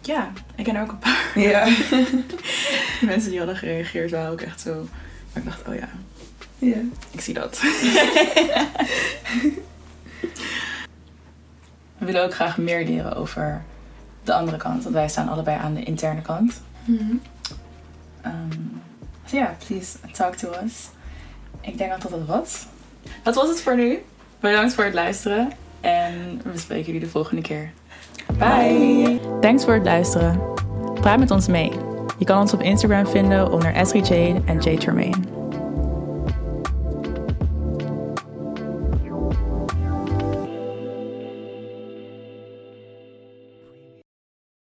Ja, 0.00 0.32
ik 0.54 0.64
ken 0.64 0.80
ook 0.80 0.90
een 0.90 0.98
paar 0.98 1.32
Ja. 1.34 1.64
mensen 3.10 3.30
die 3.30 3.38
hadden 3.38 3.56
gereageerd, 3.56 4.10
waren 4.10 4.30
ook 4.30 4.40
echt 4.40 4.60
zo. 4.60 4.74
Maar 5.32 5.42
ik 5.42 5.44
dacht, 5.44 5.68
oh 5.68 5.74
ja, 5.74 5.88
ja. 6.58 6.80
ik 7.10 7.20
zie 7.20 7.34
dat. 7.34 7.60
We 11.98 12.04
willen 12.04 12.24
ook 12.24 12.34
graag 12.34 12.58
meer 12.58 12.84
leren 12.84 13.16
over 13.16 13.62
de 14.24 14.34
andere 14.34 14.56
kant, 14.56 14.82
want 14.82 14.94
wij 14.94 15.08
staan 15.08 15.28
allebei 15.28 15.58
aan 15.58 15.74
de 15.74 15.82
interne 15.82 16.22
kant. 16.22 16.62
Um, 16.88 18.82
so 19.24 19.36
ja, 19.36 19.56
please 19.66 19.98
talk 20.12 20.34
to 20.34 20.52
us. 20.64 20.88
Ik 21.60 21.78
denk 21.78 21.90
dat 21.90 22.02
dat 22.02 22.10
het 22.10 22.26
was. 22.26 22.66
Dat 23.22 23.34
was 23.34 23.48
het 23.48 23.60
voor 23.60 23.76
nu. 23.76 24.02
Bedankt 24.40 24.74
voor 24.74 24.84
het 24.84 24.94
luisteren 24.94 25.52
en 25.80 26.40
we 26.44 26.58
spreken 26.58 26.86
jullie 26.86 27.00
de 27.00 27.08
volgende 27.08 27.42
keer. 27.42 27.72
Bye! 28.38 29.20
Thanks 29.40 29.64
voor 29.64 29.74
het 29.74 29.84
luisteren. 29.84 30.40
Praat 31.00 31.18
met 31.18 31.30
ons 31.30 31.48
mee. 31.48 31.72
Je 32.18 32.24
kan 32.24 32.40
ons 32.40 32.52
op 32.52 32.60
Instagram 32.60 33.06
vinden 33.06 33.52
onder 33.52 33.74
Esri 33.74 34.00
Jade 34.00 34.40
en 34.44 34.58
Jade. 34.58 35.37